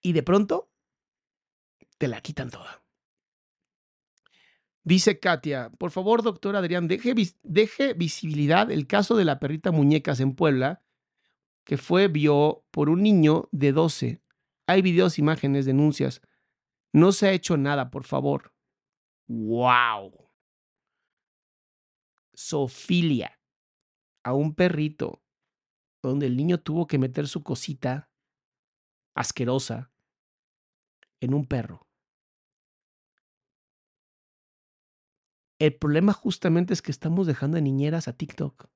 [0.00, 0.72] y de pronto
[1.98, 2.85] te la quitan toda.
[4.86, 10.20] Dice Katia, por favor, doctor Adrián, deje, deje, visibilidad el caso de la perrita muñecas
[10.20, 10.80] en Puebla,
[11.64, 14.22] que fue vio por un niño de 12.
[14.68, 16.22] Hay videos, imágenes, denuncias.
[16.92, 18.54] No se ha hecho nada, por favor.
[19.26, 20.30] ¡Wow!
[22.32, 23.40] Sofilia
[24.22, 25.20] a un perrito
[26.00, 28.08] donde el niño tuvo que meter su cosita
[29.16, 29.90] asquerosa
[31.18, 31.85] en un perro.
[35.58, 38.68] El problema justamente es que estamos dejando de niñeras a TikTok.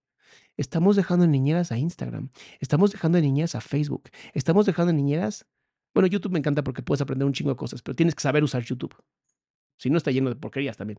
[0.57, 2.31] Estamos dejando de niñeras a Instagram.
[2.59, 4.11] Estamos dejando de niñeras a Facebook.
[4.35, 5.47] Estamos dejando de niñeras.
[5.95, 8.45] Bueno, YouTube me encanta porque puedes aprender un chingo de cosas, pero tienes que saber
[8.45, 8.95] usar YouTube.
[9.77, 10.99] Si no, está lleno de porquerías también.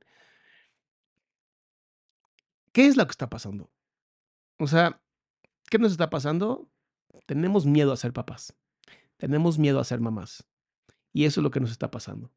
[2.72, 3.72] ¿Qué es lo que está pasando?
[4.58, 5.02] O sea,
[5.70, 6.70] ¿qué nos está pasando?
[7.26, 8.56] Tenemos miedo a ser papás.
[9.18, 10.48] Tenemos miedo a ser mamás.
[11.14, 12.32] Y eso es lo que nos está pasando.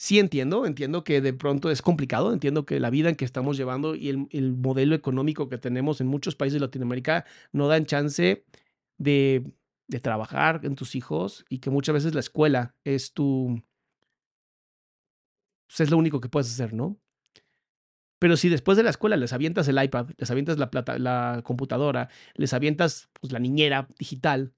[0.00, 3.58] Sí entiendo, entiendo que de pronto es complicado, entiendo que la vida en que estamos
[3.58, 8.46] llevando y el, modelo económico que tenemos en muchos países de Latinoamérica no dan chance
[8.96, 9.52] de,
[10.00, 13.62] trabajar en tus hijos y que muchas veces la escuela es tu...
[15.68, 16.98] Pues es lo único que puedes hacer, ¿no?
[18.18, 21.42] Pero si después de la escuela les avientas el iPad, les avientas la, plata, la
[21.44, 24.54] computadora, les avientas pues, la niñera digital,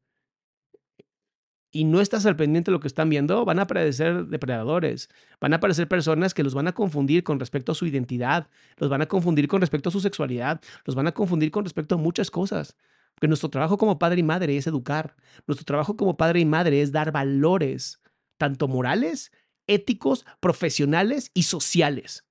[1.73, 5.09] y no estás al pendiente de lo que están viendo, van a aparecer depredadores,
[5.41, 8.91] van a aparecer personas que los van a confundir con respecto a su identidad, los
[8.91, 11.99] van a confundir con respecto a su sexualidad, los van a confundir con respecto a
[11.99, 12.77] muchas cosas.
[13.15, 16.83] Porque nuestro trabajo como padre y madre es educar, nuestro trabajo como padre y madre
[16.83, 18.03] es dar valores,
[18.37, 19.33] tanto morales,
[19.67, 22.27] éticos, profesionales y sociales.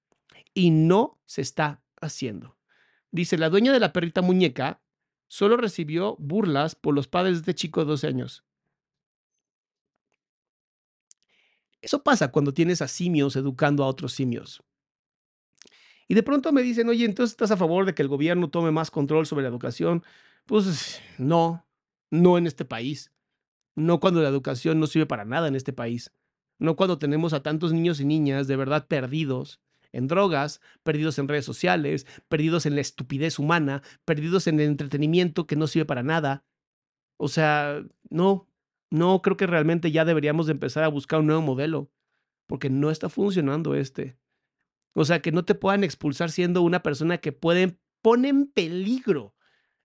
[0.54, 2.58] Y no se está haciendo.
[3.12, 4.82] Dice, la dueña de la perrita muñeca
[5.28, 8.44] solo recibió burlas por los padres de este chico de 12 años.
[11.82, 14.64] Eso pasa cuando tienes a simios educando a otros simios.
[16.08, 18.72] Y de pronto me dicen, oye, entonces estás a favor de que el gobierno tome
[18.72, 20.04] más control sobre la educación.
[20.46, 21.66] Pues no,
[22.10, 23.12] no en este país.
[23.76, 26.12] No cuando la educación no sirve para nada en este país.
[26.60, 29.62] No cuando tenemos a tantos niños y niñas de verdad perdidos
[29.94, 35.48] en drogas, perdidos en redes sociales, perdidos en la estupidez humana, perdidos en el entretenimiento
[35.48, 36.44] que no sirve para nada.
[37.18, 38.51] O sea, no,
[38.92, 41.90] no, creo que realmente ya deberíamos de empezar a buscar un nuevo modelo,
[42.46, 44.18] porque no está funcionando este.
[44.94, 49.34] O sea, que no te puedan expulsar siendo una persona que pueden, pone en peligro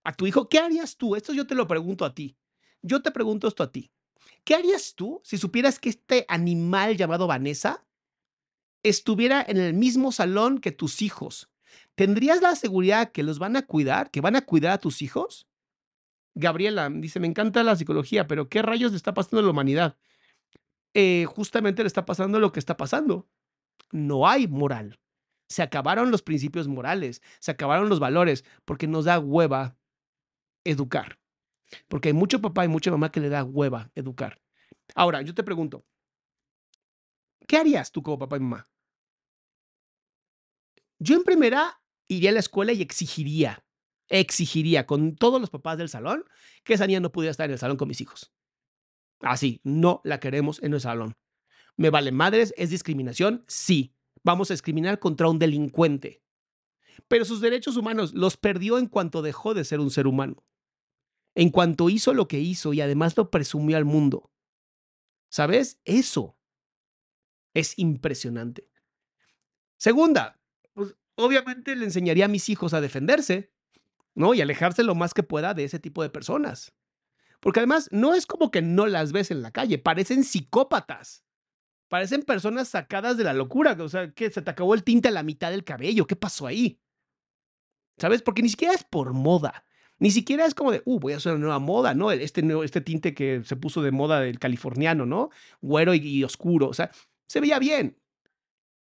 [0.02, 0.48] a tu hijo.
[0.48, 1.14] ¿Qué harías tú?
[1.14, 2.36] Esto yo te lo pregunto a ti.
[2.82, 3.92] Yo te pregunto esto a ti.
[4.42, 7.86] ¿Qué harías tú si supieras que este animal llamado Vanessa
[8.82, 11.48] estuviera en el mismo salón que tus hijos?
[11.94, 15.46] ¿Tendrías la seguridad que los van a cuidar, que van a cuidar a tus hijos?
[16.36, 19.96] Gabriela dice, me encanta la psicología, pero ¿qué rayos le está pasando a la humanidad?
[20.92, 23.26] Eh, justamente le está pasando lo que está pasando.
[23.90, 25.00] No hay moral.
[25.48, 29.78] Se acabaron los principios morales, se acabaron los valores, porque nos da hueva
[30.64, 31.18] educar.
[31.88, 34.42] Porque hay mucho papá y mucha mamá que le da hueva educar.
[34.94, 35.86] Ahora, yo te pregunto,
[37.48, 38.68] ¿qué harías tú como papá y mamá?
[40.98, 43.65] Yo en primera iría a la escuela y exigiría
[44.08, 46.24] exigiría con todos los papás del salón
[46.64, 48.32] que esa niña no pudiera estar en el salón con mis hijos.
[49.20, 51.16] Así, no la queremos en el salón.
[51.76, 52.54] ¿Me vale madres?
[52.56, 53.44] ¿Es discriminación?
[53.48, 53.94] Sí.
[54.22, 56.22] Vamos a discriminar contra un delincuente.
[57.08, 60.44] Pero sus derechos humanos los perdió en cuanto dejó de ser un ser humano.
[61.34, 64.32] En cuanto hizo lo que hizo y además lo presumió al mundo.
[65.28, 65.80] ¿Sabes?
[65.84, 66.36] Eso.
[67.54, 68.70] Es impresionante.
[69.76, 70.40] Segunda,
[70.72, 73.52] pues obviamente le enseñaría a mis hijos a defenderse,
[74.16, 74.34] ¿no?
[74.34, 76.74] Y alejarse lo más que pueda de ese tipo de personas.
[77.38, 81.24] Porque además no es como que no las ves en la calle, parecen psicópatas.
[81.88, 83.76] Parecen personas sacadas de la locura.
[83.78, 86.08] O sea, que se te acabó el tinte a la mitad del cabello.
[86.08, 86.80] ¿Qué pasó ahí?
[87.96, 88.22] ¿Sabes?
[88.22, 89.64] Porque ni siquiera es por moda.
[89.98, 92.10] Ni siquiera es como de, uh, voy a hacer una nueva moda, ¿no?
[92.10, 95.30] Este, este tinte que se puso de moda del californiano, ¿no?
[95.60, 96.68] Güero y, oscuro.
[96.68, 96.90] O sea,
[97.28, 97.96] se veía bien.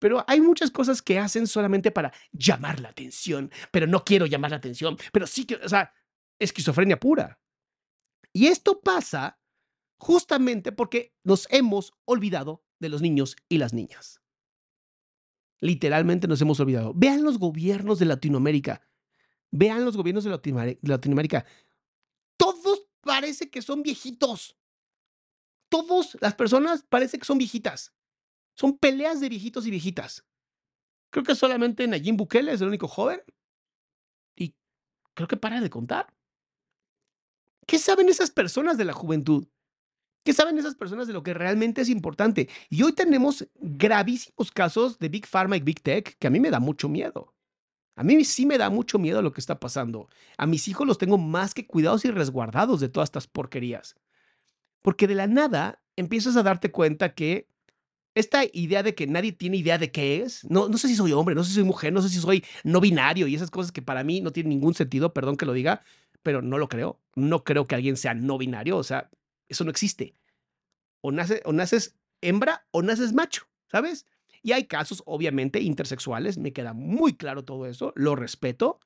[0.04, 3.50] Pero hay muchas cosas que hacen solamente para llamar la atención.
[3.70, 4.98] Pero no quiero llamar la atención.
[5.14, 5.94] Pero sí que, o sea,
[6.38, 7.40] esquizofrenia pura.
[8.30, 9.40] Y esto pasa
[9.96, 14.20] justamente porque nos hemos olvidado de los niños y las niñas.
[15.60, 16.92] Literalmente nos hemos olvidado.
[16.94, 18.82] Vean los gobiernos de Latinoamérica.
[19.52, 21.46] Vean los gobiernos de Latinoamérica.
[22.36, 24.54] Todos parece que son viejitos.
[25.70, 27.94] Todas las personas parece que son viejitas.
[28.54, 30.24] Son peleas de viejitos y viejitas.
[31.10, 33.22] Creo que solamente Nayib Bukele es el único joven.
[34.36, 34.54] Y
[35.14, 36.12] creo que para de contar.
[37.66, 39.46] ¿Qué saben esas personas de la juventud?
[40.24, 42.48] ¿Qué saben esas personas de lo que realmente es importante?
[42.70, 46.50] Y hoy tenemos gravísimos casos de Big Pharma y Big Tech que a mí me
[46.50, 47.34] da mucho miedo.
[47.96, 50.08] A mí sí me da mucho miedo lo que está pasando.
[50.36, 53.94] A mis hijos los tengo más que cuidados y resguardados de todas estas porquerías.
[54.82, 57.48] Porque de la nada empiezas a darte cuenta que
[58.14, 61.12] esta idea de que nadie tiene idea de qué es, no, no sé si soy
[61.12, 63.72] hombre, no sé si soy mujer, no sé si soy no binario y esas cosas
[63.72, 65.82] que para mí no tienen ningún sentido, perdón que lo diga,
[66.22, 67.00] pero no lo creo.
[67.16, 69.10] No creo que alguien sea no binario, o sea,
[69.48, 70.14] eso no existe.
[71.00, 74.06] O, nace, o naces hembra o naces macho, ¿sabes?
[74.42, 78.80] Y hay casos, obviamente, intersexuales, me queda muy claro todo eso, lo respeto,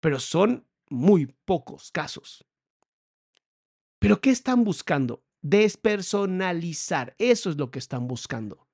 [0.00, 2.44] pero son muy pocos casos.
[3.98, 5.25] ¿Pero qué están buscando?
[5.42, 8.66] Despersonalizar, eso es lo que están buscando.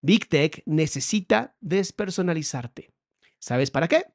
[0.00, 2.92] Big Tech necesita despersonalizarte.
[3.38, 4.06] ¿Sabes para qué?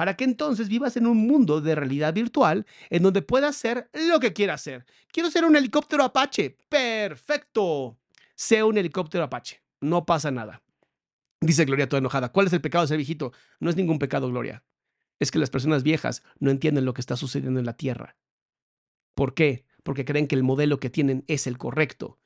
[0.00, 4.18] para que entonces vivas en un mundo de realidad virtual en donde puedas ser lo
[4.18, 4.86] que quieras ser.
[5.12, 6.56] Quiero ser un helicóptero Apache.
[6.70, 7.98] Perfecto.
[8.34, 9.62] Sea un helicóptero Apache.
[9.82, 10.62] No pasa nada.
[11.38, 12.32] Dice Gloria toda enojada.
[12.32, 13.34] ¿Cuál es el pecado de ser viejito?
[13.58, 14.64] No es ningún pecado, Gloria.
[15.18, 18.16] Es que las personas viejas no entienden lo que está sucediendo en la Tierra.
[19.14, 19.66] ¿Por qué?
[19.82, 22.18] Porque creen que el modelo que tienen es el correcto.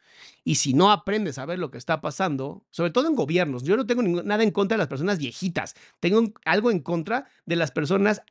[0.44, 3.76] Y si no aprendes a ver lo que está pasando, sobre todo en gobiernos, yo
[3.76, 7.70] no tengo nada en contra de las personas viejitas, tengo algo en contra de las
[7.70, 8.22] personas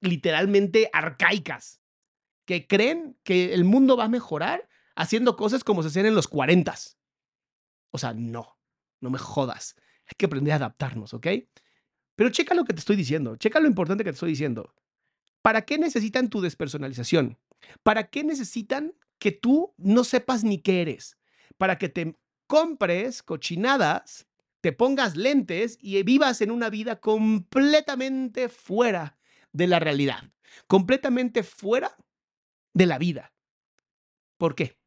[0.00, 1.80] literalmente arcaicas,
[2.44, 6.28] que creen que el mundo va a mejorar haciendo cosas como se hacían en los
[6.28, 6.74] 40.
[7.90, 8.58] O sea, no,
[9.00, 9.76] no me jodas.
[10.06, 11.26] Hay que aprender a adaptarnos, ¿ok?
[12.16, 14.74] Pero checa lo que te estoy diciendo, checa lo importante que te estoy diciendo.
[15.42, 17.38] ¿Para qué necesitan tu despersonalización?
[17.82, 21.16] ¿Para qué necesitan que tú no sepas ni qué eres?
[21.56, 24.26] Para que te compres cochinadas,
[24.60, 29.18] te pongas lentes y vivas en una vida completamente fuera
[29.52, 30.32] de la realidad,
[30.66, 31.96] completamente fuera
[32.74, 33.32] de la vida.
[34.36, 34.78] ¿Por qué?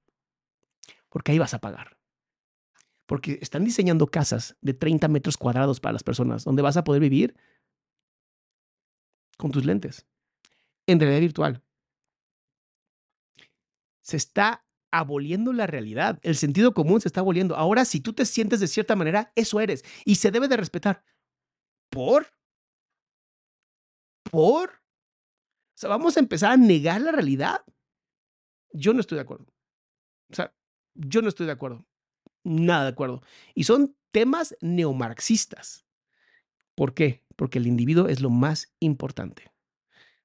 [1.10, 1.98] Porque ahí vas a pagar.
[3.06, 7.02] Porque están diseñando casas de 30 metros cuadrados para las personas, donde vas a poder
[7.02, 7.36] vivir
[9.38, 10.06] con tus lentes,
[10.88, 11.64] en realidad virtual
[14.12, 16.20] se está aboliendo la realidad.
[16.22, 17.56] El sentido común se está aboliendo.
[17.56, 19.84] Ahora, si tú te sientes de cierta manera, eso eres.
[20.04, 21.06] Y se debe de respetar.
[21.90, 22.28] ¿Por?
[24.30, 24.70] ¿Por?
[24.70, 27.64] O sea, vamos a empezar a negar la realidad.
[28.74, 29.48] Yo no estoy de acuerdo.
[30.30, 30.54] O sea,
[30.94, 31.86] yo no estoy de acuerdo.
[32.44, 33.22] Nada de acuerdo.
[33.56, 35.86] Y son temas neomarxistas.
[36.76, 37.24] ¿Por qué?
[37.38, 39.51] Porque el individuo es lo más importante.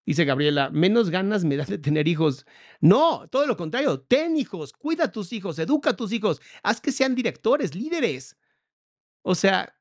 [0.06, 2.46] Dice Gabriela, menos ganas me da de tener hijos.
[2.80, 6.80] No, todo lo contrario, ten hijos, cuida a tus hijos, educa a tus hijos, haz
[6.80, 8.36] que sean directores, líderes.
[9.22, 9.74] O sea,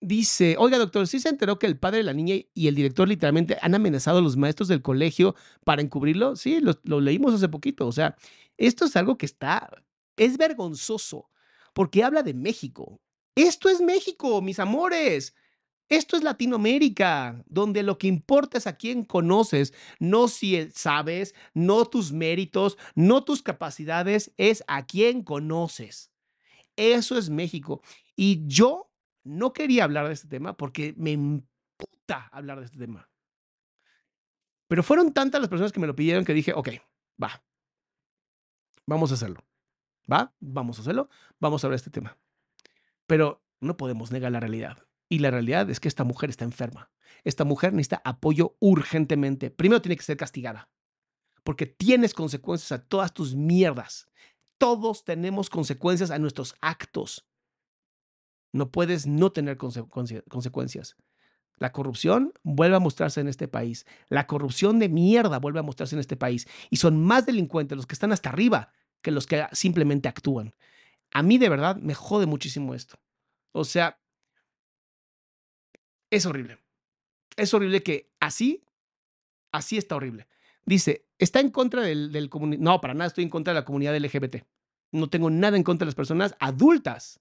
[0.00, 3.08] dice, oiga doctor, ¿sí se enteró que el padre de la niña y el director
[3.08, 5.34] literalmente han amenazado a los maestros del colegio
[5.64, 6.36] para encubrirlo?
[6.36, 7.88] Sí, lo, lo leímos hace poquito.
[7.88, 8.16] O sea,
[8.56, 9.68] esto es algo que está,
[10.16, 11.28] es vergonzoso,
[11.72, 13.00] porque habla de México.
[13.34, 15.34] Esto es México, mis amores.
[15.92, 21.84] Esto es Latinoamérica, donde lo que importa es a quién conoces, no si sabes, no
[21.84, 26.10] tus méritos, no tus capacidades, es a quién conoces.
[26.76, 27.82] Eso es México.
[28.16, 28.90] Y yo
[29.22, 33.10] no quería hablar de este tema porque me imputa hablar de este tema.
[34.68, 36.70] Pero fueron tantas las personas que me lo pidieron que dije, ok,
[37.22, 37.44] va,
[38.86, 39.44] vamos a hacerlo.
[40.10, 40.34] ¿Va?
[40.40, 42.16] Vamos a hacerlo, vamos a hablar de este tema.
[43.06, 44.86] Pero no podemos negar la realidad.
[45.12, 46.90] Y la realidad es que esta mujer está enferma.
[47.22, 49.50] Esta mujer necesita apoyo urgentemente.
[49.50, 50.70] Primero tiene que ser castigada,
[51.44, 54.06] porque tienes consecuencias a todas tus mierdas.
[54.56, 57.28] Todos tenemos consecuencias a nuestros actos.
[58.54, 60.96] No puedes no tener conse- conse- consecuencias.
[61.58, 63.84] La corrupción vuelve a mostrarse en este país.
[64.08, 66.48] La corrupción de mierda vuelve a mostrarse en este país.
[66.70, 70.54] Y son más delincuentes los que están hasta arriba que los que simplemente actúan.
[71.12, 72.98] A mí de verdad me jode muchísimo esto.
[73.52, 73.98] O sea,
[76.12, 76.58] es horrible.
[77.36, 78.62] Es horrible que así,
[79.50, 80.28] así está horrible.
[80.64, 83.64] Dice, está en contra del, del comuni- No, para nada estoy en contra de la
[83.64, 84.44] comunidad LGBT.
[84.92, 87.18] No tengo nada en contra de las personas adultas.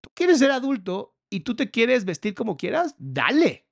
[0.00, 3.66] Tú quieres ser adulto y tú te quieres vestir como quieras, dale.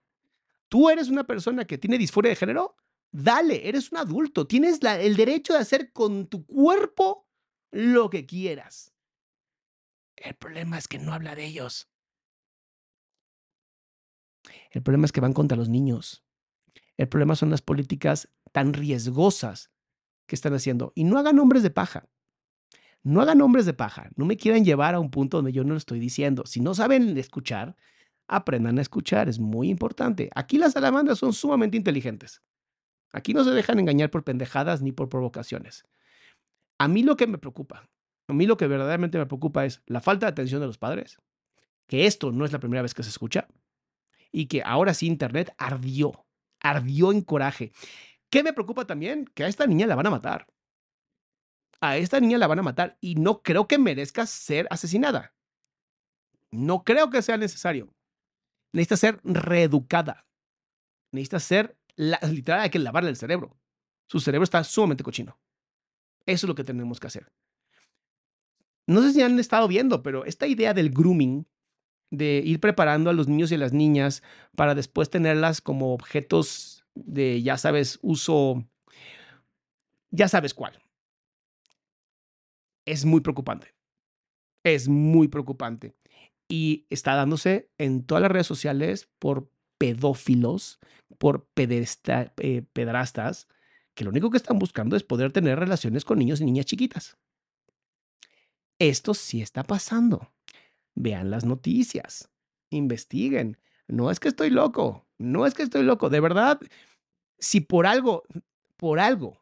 [0.68, 2.76] Tú eres una persona que tiene disforia de género,
[3.10, 4.46] dale, eres un adulto.
[4.46, 7.26] Tienes el derecho de hacer con tu cuerpo
[7.70, 8.92] lo que quieras.
[10.16, 11.88] El problema es que no habla de ellos.
[14.70, 16.24] El problema es que van contra los niños.
[16.96, 19.70] El problema son las políticas tan riesgosas
[20.26, 20.92] que están haciendo.
[20.94, 22.08] Y no hagan hombres de paja.
[23.02, 24.10] No hagan hombres de paja.
[24.16, 26.44] No me quieran llevar a un punto donde yo no lo estoy diciendo.
[26.44, 27.76] Si no saben escuchar,
[28.26, 29.28] aprendan a escuchar.
[29.28, 30.30] Es muy importante.
[30.34, 32.42] Aquí las salamandras son sumamente inteligentes.
[33.12, 35.84] Aquí no se dejan engañar por pendejadas ni por provocaciones.
[36.78, 37.88] A mí lo que me preocupa,
[38.26, 41.18] a mí lo que verdaderamente me preocupa es la falta de atención de los padres,
[41.86, 43.48] que esto no es la primera vez que se escucha
[44.32, 46.26] y que ahora sí Internet ardió,
[46.60, 47.72] ardió en coraje.
[48.30, 49.24] ¿Qué me preocupa también?
[49.34, 50.46] Que a esta niña la van a matar.
[51.80, 55.34] A esta niña la van a matar y no creo que merezca ser asesinada.
[56.50, 57.94] No creo que sea necesario.
[58.72, 60.26] Necesita ser reeducada.
[61.12, 63.56] Necesita ser, la- literal, hay que lavarle el cerebro.
[64.08, 65.38] Su cerebro está sumamente cochino.
[66.26, 67.32] Eso es lo que tenemos que hacer.
[68.86, 71.46] No sé si han estado viendo, pero esta idea del grooming,
[72.10, 74.22] de ir preparando a los niños y a las niñas
[74.56, 78.64] para después tenerlas como objetos de, ya sabes, uso,
[80.10, 80.78] ya sabes cuál.
[82.84, 83.74] Es muy preocupante.
[84.64, 85.94] Es muy preocupante.
[86.48, 90.80] Y está dándose en todas las redes sociales por pedófilos,
[91.18, 93.48] por pedesta- eh, pedrastas,
[93.94, 97.18] que lo único que están buscando es poder tener relaciones con niños y niñas chiquitas.
[98.80, 100.32] Esto sí está pasando.
[101.00, 102.28] Vean las noticias,
[102.70, 103.56] investiguen.
[103.86, 106.10] No es que estoy loco, no es que estoy loco.
[106.10, 106.60] De verdad,
[107.38, 108.24] si por algo,
[108.76, 109.40] por algo,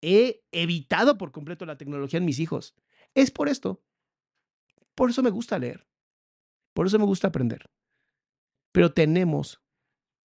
[0.00, 2.74] he evitado por completo la tecnología en mis hijos,
[3.14, 3.84] es por esto.
[4.96, 5.86] Por eso me gusta leer.
[6.74, 7.70] Por eso me gusta aprender.
[8.72, 9.62] Pero tenemos,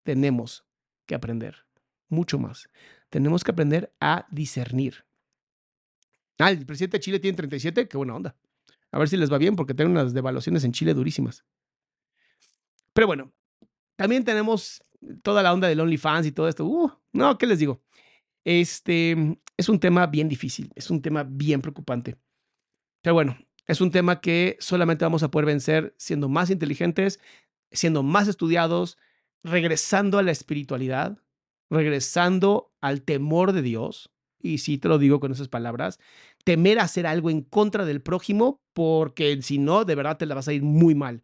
[0.02, 0.66] tenemos
[1.06, 1.68] que aprender
[2.10, 2.70] mucho más.
[3.12, 5.06] Tenemos que aprender a discernir.
[6.40, 8.36] Ah, el presidente de Chile tiene 37, qué buena onda.
[8.92, 11.44] A ver si les va bien porque tienen unas devaluaciones en Chile durísimas.
[12.94, 13.34] Pero bueno,
[13.96, 14.84] también tenemos
[15.22, 16.66] toda la onda del OnlyFans y todo esto.
[16.66, 17.82] Uh, no, ¿qué les digo?
[18.44, 22.18] Este es un tema bien difícil, es un tema bien preocupante.
[23.02, 27.20] Pero bueno, es un tema que solamente vamos a poder vencer siendo más inteligentes,
[27.72, 28.98] siendo más estudiados,
[29.44, 31.22] regresando a la espiritualidad,
[31.70, 34.10] regresando al temor de Dios.
[34.40, 36.00] Y sí te lo digo con esas palabras,
[36.44, 40.48] temer hacer algo en contra del prójimo porque si no, de verdad te la vas
[40.48, 41.24] a ir muy mal.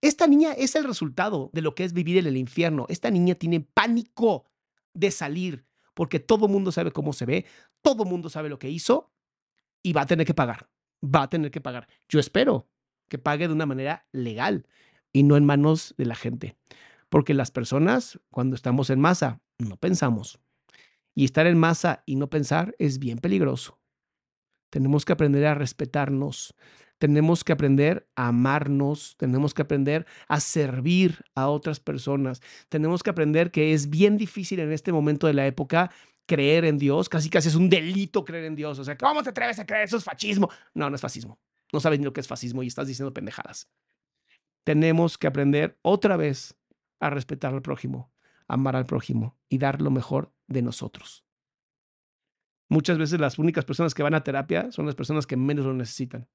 [0.00, 2.86] Esta niña es el resultado de lo que es vivir en el infierno.
[2.88, 4.44] Esta niña tiene pánico
[4.92, 7.46] de salir porque todo mundo sabe cómo se ve,
[7.82, 9.12] todo mundo sabe lo que hizo
[9.82, 10.68] y va a tener que pagar.
[11.02, 11.88] Va a tener que pagar.
[12.08, 12.68] Yo espero
[13.08, 14.66] que pague de una manera legal
[15.12, 16.56] y no en manos de la gente.
[17.08, 20.40] Porque las personas, cuando estamos en masa, no pensamos.
[21.14, 23.80] Y estar en masa y no pensar es bien peligroso.
[24.70, 26.54] Tenemos que aprender a respetarnos,
[26.98, 33.10] tenemos que aprender a amarnos, tenemos que aprender a servir a otras personas, tenemos que
[33.10, 35.92] aprender que es bien difícil en este momento de la época
[36.26, 39.30] creer en Dios, casi casi es un delito creer en Dios, o sea, ¿cómo te
[39.30, 39.84] atreves a creer?
[39.84, 40.48] Eso es fascismo.
[40.72, 41.38] No, no es fascismo.
[41.72, 43.68] No sabes ni lo que es fascismo y estás diciendo pendejadas.
[44.64, 46.56] Tenemos que aprender otra vez
[47.00, 48.12] a respetar al prójimo,
[48.48, 51.24] amar al prójimo y dar lo mejor de nosotros.
[52.68, 55.74] Muchas veces las únicas personas que van a terapia son las personas que menos lo
[55.74, 56.28] necesitan.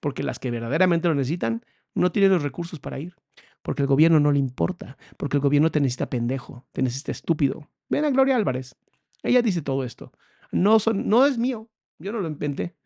[0.00, 1.64] Porque las que verdaderamente lo necesitan
[1.94, 3.14] no tienen los recursos para ir.
[3.62, 4.98] Porque el gobierno no le importa.
[5.16, 7.70] Porque el gobierno te necesita pendejo, te necesita estúpido.
[7.88, 8.76] Ven a Gloria Álvarez.
[9.22, 10.12] Ella dice todo esto.
[10.52, 11.70] No, son, no es mío.
[11.98, 12.76] Yo no lo inventé.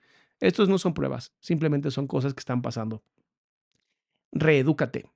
[0.41, 1.33] Estos no son pruebas.
[1.41, 3.03] Simplemente son cosas que están pasando.
[4.33, 5.11] Reedúcate.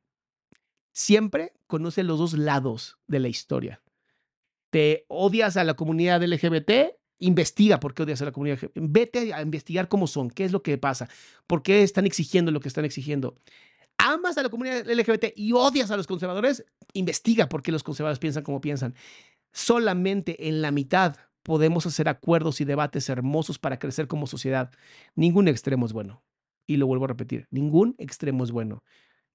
[0.92, 3.82] Siempre conoce los dos lados de la historia
[4.76, 8.72] te odias a la comunidad LGBT, investiga por qué odias a la comunidad LGBT.
[8.74, 11.08] Vete a investigar cómo son, qué es lo que pasa,
[11.46, 13.38] por qué están exigiendo lo que están exigiendo.
[13.96, 16.62] Amas a la comunidad LGBT y odias a los conservadores,
[16.92, 18.94] investiga por qué los conservadores piensan como piensan.
[19.50, 24.70] Solamente en la mitad podemos hacer acuerdos y debates hermosos para crecer como sociedad.
[25.14, 26.22] Ningún extremo es bueno.
[26.66, 28.84] Y lo vuelvo a repetir, ningún extremo es bueno.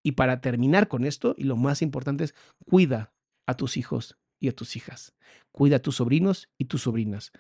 [0.04, 3.12] Y para terminar con esto, y lo más importante es, cuida
[3.48, 5.14] a tus hijos y a tus hijas.
[5.54, 7.32] Cuida a tus sobrinos y tus sobrinas.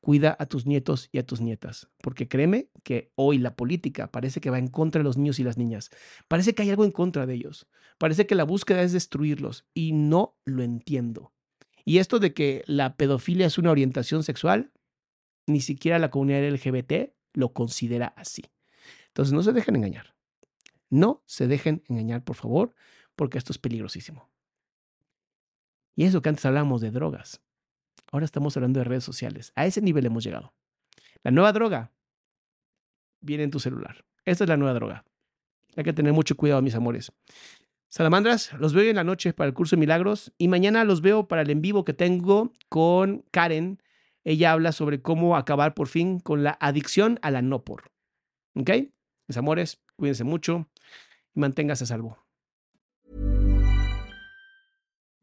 [0.00, 1.88] Cuida a tus nietos y a tus nietas.
[2.00, 5.44] Porque créeme que hoy la política parece que va en contra de los niños y
[5.44, 5.90] las niñas.
[6.28, 7.66] Parece que hay algo en contra de ellos.
[7.98, 9.66] Parece que la búsqueda es destruirlos.
[9.74, 11.32] Y no lo entiendo.
[11.84, 14.70] Y esto de que la pedofilia es una orientación sexual,
[15.46, 18.44] ni siquiera la comunidad LGBT lo considera así.
[19.08, 20.14] Entonces no se dejen engañar.
[20.90, 22.74] No se dejen engañar, por favor,
[23.16, 24.30] porque esto es peligrosísimo.
[26.00, 27.42] Y eso que antes hablábamos de drogas.
[28.10, 29.52] Ahora estamos hablando de redes sociales.
[29.54, 30.54] A ese nivel hemos llegado.
[31.22, 31.92] La nueva droga
[33.20, 34.02] viene en tu celular.
[34.24, 35.04] Esta es la nueva droga.
[35.76, 37.12] Hay que tener mucho cuidado, mis amores.
[37.90, 41.28] Salamandras, los veo en la noche para el curso de milagros y mañana los veo
[41.28, 43.82] para el en vivo que tengo con Karen.
[44.24, 47.92] Ella habla sobre cómo acabar por fin con la adicción a la no por.
[48.54, 48.70] ¿Ok?
[49.28, 50.66] Mis amores, cuídense mucho
[51.34, 52.29] y manténgase a salvo.